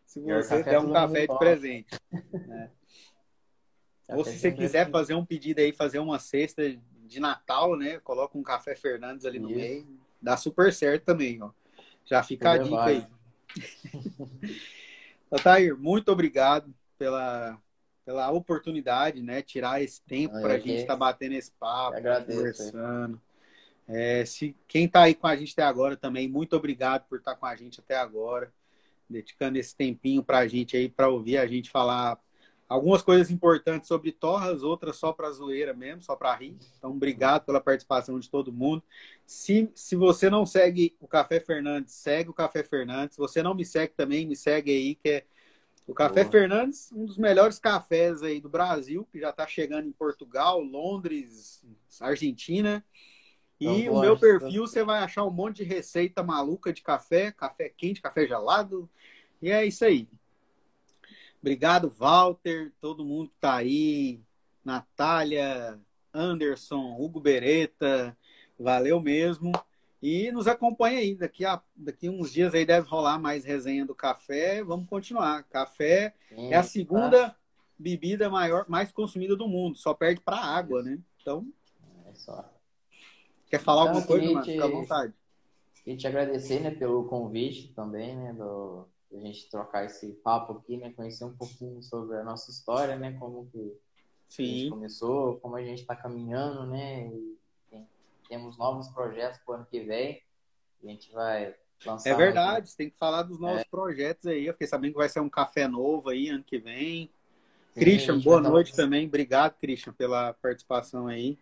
[0.06, 1.98] se você der um café de presente.
[2.12, 2.70] Né?
[4.10, 6.62] Ou se você quiser fazer um pedido aí, fazer uma cesta
[7.06, 7.98] de Natal, né?
[8.02, 9.58] Coloca um café Fernandes ali no Isso.
[9.58, 10.00] meio.
[10.22, 11.52] Dá super certo também, ó.
[12.04, 13.08] Já fica a dica aí.
[15.32, 17.60] Otair, muito obrigado pela,
[18.06, 19.42] pela oportunidade, né?
[19.42, 23.20] Tirar esse tempo para a gente estar tá batendo esse papo, conversando.
[23.88, 27.34] É, se, quem está aí com a gente até agora também, muito obrigado por estar
[27.34, 28.52] tá com a gente até agora,
[29.10, 32.20] dedicando esse tempinho para a gente aí, para ouvir a gente falar
[32.68, 36.58] algumas coisas importantes sobre torras, outras só para zoeira mesmo, só para rir.
[36.78, 38.84] Então, obrigado pela participação de todo mundo.
[39.26, 43.16] Se, se você não segue o Café Fernandes, segue o Café Fernandes.
[43.16, 45.26] Se você não me segue também, me segue aí, que é
[45.88, 46.32] o Café Boa.
[46.32, 51.64] Fernandes, um dos melhores cafés aí do Brasil, que já está chegando em Portugal, Londres,
[52.02, 52.84] Argentina.
[53.60, 57.32] E então, o meu perfil, você vai achar um monte de receita maluca de café,
[57.32, 58.90] café quente, café gelado.
[59.42, 60.10] E é isso aí.
[61.40, 64.20] Obrigado, Walter, todo mundo que está aí,
[64.64, 65.80] Natália,
[66.12, 68.18] Anderson, Hugo Beretta,
[68.60, 69.52] valeu mesmo.
[70.06, 73.96] E nos acompanha aí, daqui a daqui uns dias aí deve rolar mais resenha do
[73.96, 74.64] café.
[74.64, 75.42] Vamos continuar.
[75.46, 77.36] Café Sim, é a segunda tá.
[77.76, 81.00] bebida maior, mais consumida do mundo, só perde para água, né?
[81.20, 81.52] Então,
[82.06, 82.48] é só.
[83.48, 84.46] Quer falar então, alguma coisa, mano?
[84.46, 85.14] Fica à vontade.
[85.84, 90.78] Queria te agradecer, né, pelo convite também, né, do, a gente trocar esse papo aqui,
[90.78, 93.76] né, conhecer um pouquinho sobre a nossa história, né, como que
[94.30, 94.44] Sim.
[94.44, 97.36] a gente começou, como a gente está caminhando, né, e
[98.28, 100.22] temos novos projetos para o ano que vem,
[100.84, 102.10] a gente vai lançar.
[102.10, 103.66] É verdade, tem que falar dos novos é.
[103.66, 107.10] projetos aí, eu fiquei sabendo que vai ser um café novo aí ano que vem.
[107.74, 111.38] Sim, Christian, boa noite também, obrigado, Christian, pela participação aí.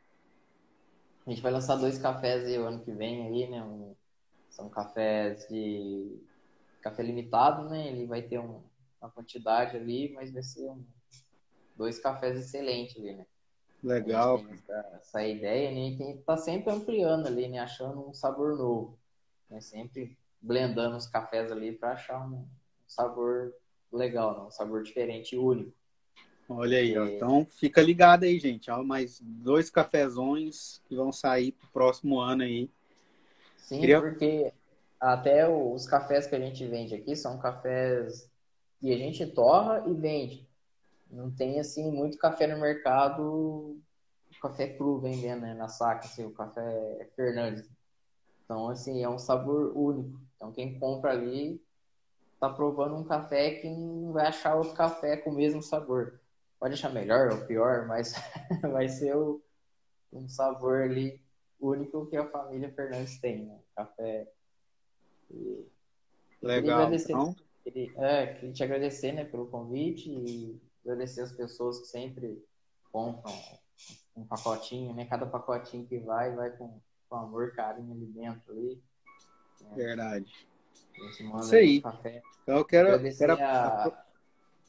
[1.25, 3.95] A gente vai lançar dois cafés aí o ano que vem aí, né, um,
[4.49, 6.21] são cafés de
[6.81, 7.87] café limitado, né?
[7.87, 8.61] Ele vai ter um,
[9.01, 10.85] uma quantidade ali, mas vai ser um,
[11.75, 13.25] dois cafés excelentes ali, né?
[13.83, 14.43] Legal.
[14.49, 15.89] Essa, essa, ideia, né?
[15.89, 17.59] E tem que tá sempre ampliando ali, né?
[17.59, 18.97] Achando um sabor novo.
[19.49, 19.59] Né?
[19.59, 22.45] Sempre blendando os cafés ali para achar um,
[22.87, 23.53] sabor
[23.91, 24.47] legal, né?
[24.47, 25.73] um sabor diferente e único.
[26.47, 27.05] Olha aí, ó.
[27.05, 28.69] então fica ligado aí, gente.
[28.69, 32.69] Ó, mais dois cafezões que vão sair pro próximo ano aí.
[33.57, 34.01] Sim, Queria...
[34.01, 34.51] porque
[34.99, 38.29] até os cafés que a gente vende aqui são cafés
[38.79, 40.47] que a gente torra e vende.
[41.13, 43.79] Não tem, assim, muito café no mercado,
[44.41, 47.69] café cru vendendo né, na saca, assim, o café Fernandes.
[48.43, 50.19] Então, assim, é um sabor único.
[50.35, 51.63] Então, quem compra ali
[52.39, 56.19] tá provando um café que não vai achar outro café com o mesmo sabor.
[56.59, 58.15] Pode achar melhor ou pior, mas
[58.71, 59.41] vai ser o,
[60.11, 61.21] um sabor ali
[61.59, 63.59] único que a família Fernandes tem, né?
[63.75, 64.27] Café
[65.31, 65.65] e
[66.41, 66.93] Legal.
[66.93, 67.35] Então...
[67.97, 72.43] é, queria te agradecer né, pelo convite e agradecer as pessoas que sempre
[72.91, 73.33] compram
[74.15, 75.05] um pacotinho, né?
[75.05, 76.79] Cada pacotinho que vai, vai com,
[77.09, 78.81] com amor, carinho ali dentro ali.
[79.61, 79.75] Né?
[79.75, 80.47] Verdade.
[81.39, 81.81] Isso aí.
[81.81, 82.21] Café.
[82.43, 83.17] Então eu quero.
[83.17, 83.33] quero...
[83.33, 84.05] A...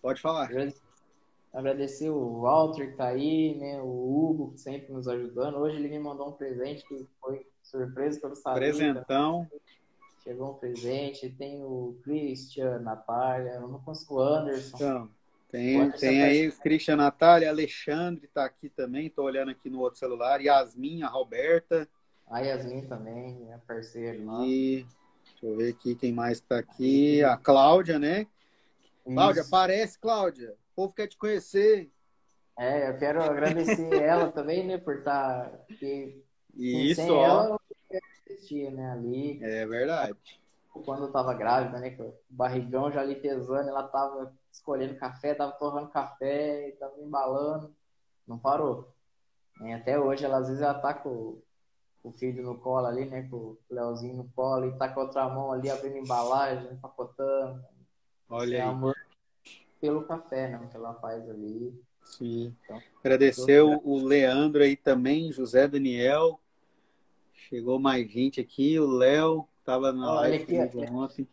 [0.00, 0.50] Pode falar.
[1.52, 3.80] Agradecer o Walter que tá aí, né?
[3.80, 5.56] O Hugo, sempre nos ajudando.
[5.56, 8.60] Hoje ele me mandou um presente que foi surpresa pelo saber.
[8.60, 9.48] Presentão.
[10.22, 14.76] Chegou um presente, tem o Christian, Natália, eu não consigo o Anderson.
[14.76, 15.10] Então,
[15.54, 20.00] tem, tem aí o Christian, Natália, Alexandre tá aqui também, tô olhando aqui no outro
[20.00, 21.88] celular, Yasmin, a Roberta.
[22.28, 24.18] A Yasmin também, minha parceira.
[24.44, 24.84] E,
[25.22, 28.26] deixa eu ver aqui quem mais tá aqui, a Cláudia, né?
[29.06, 29.14] Isso.
[29.14, 30.56] Cláudia, aparece, Cláudia.
[30.72, 31.88] O povo quer te conhecer.
[32.58, 36.20] É, eu quero agradecer ela também, né, por estar tá aqui.
[36.52, 37.24] Isso, ó.
[37.24, 37.60] Ela,
[38.28, 39.38] existia, né, ali.
[39.40, 40.16] É verdade.
[40.84, 45.34] Quando eu tava grávida, né, que o barrigão já ali pesando, ela tava escolhendo café,
[45.34, 47.74] tava torrando café, tava embalando,
[48.26, 48.94] não parou.
[49.60, 51.42] E até hoje, ela às vezes ela tá com
[52.02, 55.04] o filho no colo ali, né, com o Leozinho no colo, e tá com a
[55.04, 57.64] outra mão ali abrindo embalagem, empacotando.
[58.28, 58.68] Olha aí.
[58.68, 58.94] amor
[59.80, 61.74] pelo café, né, que ela faz ali.
[62.02, 62.54] Sim.
[62.64, 66.38] Então, Agradecer o Leandro aí também, José Daniel,
[67.48, 71.28] Chegou mais gente aqui, o Léo estava na Olha live aqui, ontem.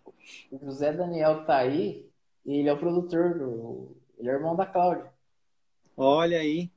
[0.51, 2.10] O José Daniel tá aí
[2.45, 3.95] ele é o produtor do.
[4.17, 5.11] Ele é irmão da Cláudia.
[5.95, 6.71] Olha aí.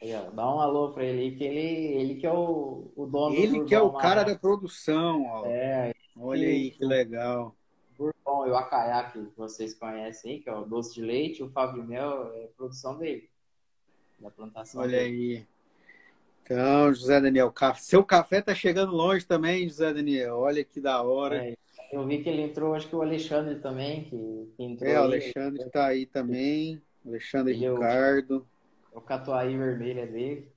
[0.00, 3.34] aí ó, dá um alô para ele que ele, ele que é o, o dono
[3.34, 5.46] Ele que é o cara da produção, ó.
[5.46, 5.92] É.
[6.16, 7.54] Olha aí que legal.
[7.96, 11.50] Bourbon e o Acaiá, que vocês conhecem aí, que é o doce de leite, o
[11.50, 13.28] Fábio Mel é produção dele.
[14.18, 14.80] Da plantação.
[14.80, 15.36] Olha dele.
[15.38, 15.46] aí.
[16.42, 20.36] Então, José Daniel, seu café tá chegando longe também, José Daniel.
[20.38, 21.44] Olha que da hora.
[21.44, 21.56] É,
[21.96, 24.90] eu vi que ele entrou, acho que o Alexandre também, que, entrou.
[24.90, 25.70] É, o Alexandre aí.
[25.70, 26.82] tá aí também.
[27.06, 28.46] Alexandre e Ricardo.
[28.92, 30.52] O, o Catuaí vermelho é dele.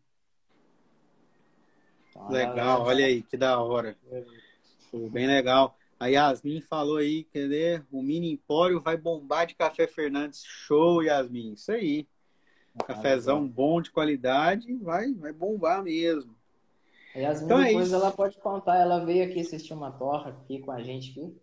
[2.10, 3.95] Então, legal, olha aí, que da hora.
[5.11, 5.78] Bem legal.
[5.98, 7.82] A Yasmin falou aí, cadê?
[7.90, 10.44] O Mini Empório vai bombar de café Fernandes.
[10.44, 11.53] Show, Yasmin.
[11.53, 12.06] Isso aí.
[12.76, 16.36] Um cafezão bom de qualidade, vai, vai bombar mesmo.
[17.15, 18.77] E as então é coisas ela pode contar.
[18.77, 21.36] Ela veio aqui assistir uma torra aqui com a gente aqui.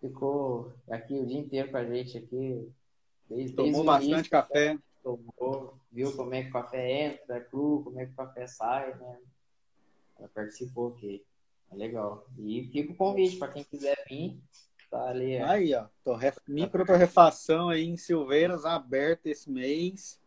[0.00, 2.68] Ficou aqui o dia inteiro com a gente aqui.
[3.28, 4.78] Desde, Tomou desde bastante início, café.
[5.02, 8.46] Tomou, viu como é que o café entra, é cru, como é que o café
[8.46, 9.18] sai, né?
[10.18, 11.24] Ela participou aqui.
[11.70, 12.26] É legal.
[12.38, 14.38] E fica o convite para quem quiser vir.
[14.90, 15.38] Tá ali.
[15.38, 15.86] Aí, ó.
[16.04, 16.36] Torref...
[16.46, 20.21] Micro torrefação aí em Silveiras aberta esse mês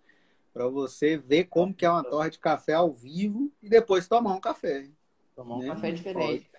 [0.55, 4.33] para você ver como que é uma torre de café ao vivo e depois tomar
[4.33, 4.87] um café.
[5.35, 5.67] Tomar um né?
[5.67, 6.49] café diferente.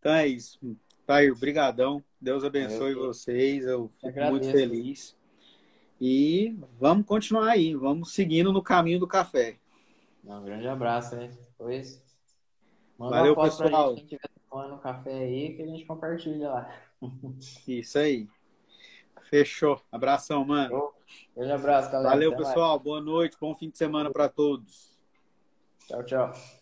[0.00, 0.58] Então é isso.
[1.06, 2.02] Tair, brigadão.
[2.20, 3.64] Deus abençoe eu, vocês.
[3.64, 4.32] Eu fico agradeço.
[4.32, 5.16] muito feliz.
[6.00, 7.76] E vamos continuar aí.
[7.76, 9.58] Vamos seguindo no caminho do café.
[10.24, 11.28] Um grande abraço, né?
[11.28, 12.02] Depois
[12.98, 13.68] manda Valeu, uma pessoal.
[13.68, 16.74] pra gente quem estiver tomando café aí que a gente compartilha lá.
[17.68, 18.26] Isso aí.
[19.28, 19.80] Fechou.
[19.92, 20.92] Abração, mano.
[21.36, 22.10] Grande abraço, galera.
[22.10, 22.76] Valeu, Até pessoal.
[22.76, 22.82] Mais.
[22.82, 23.36] Boa noite.
[23.40, 24.98] Bom fim de semana para todos.
[25.86, 26.59] Tchau, tchau.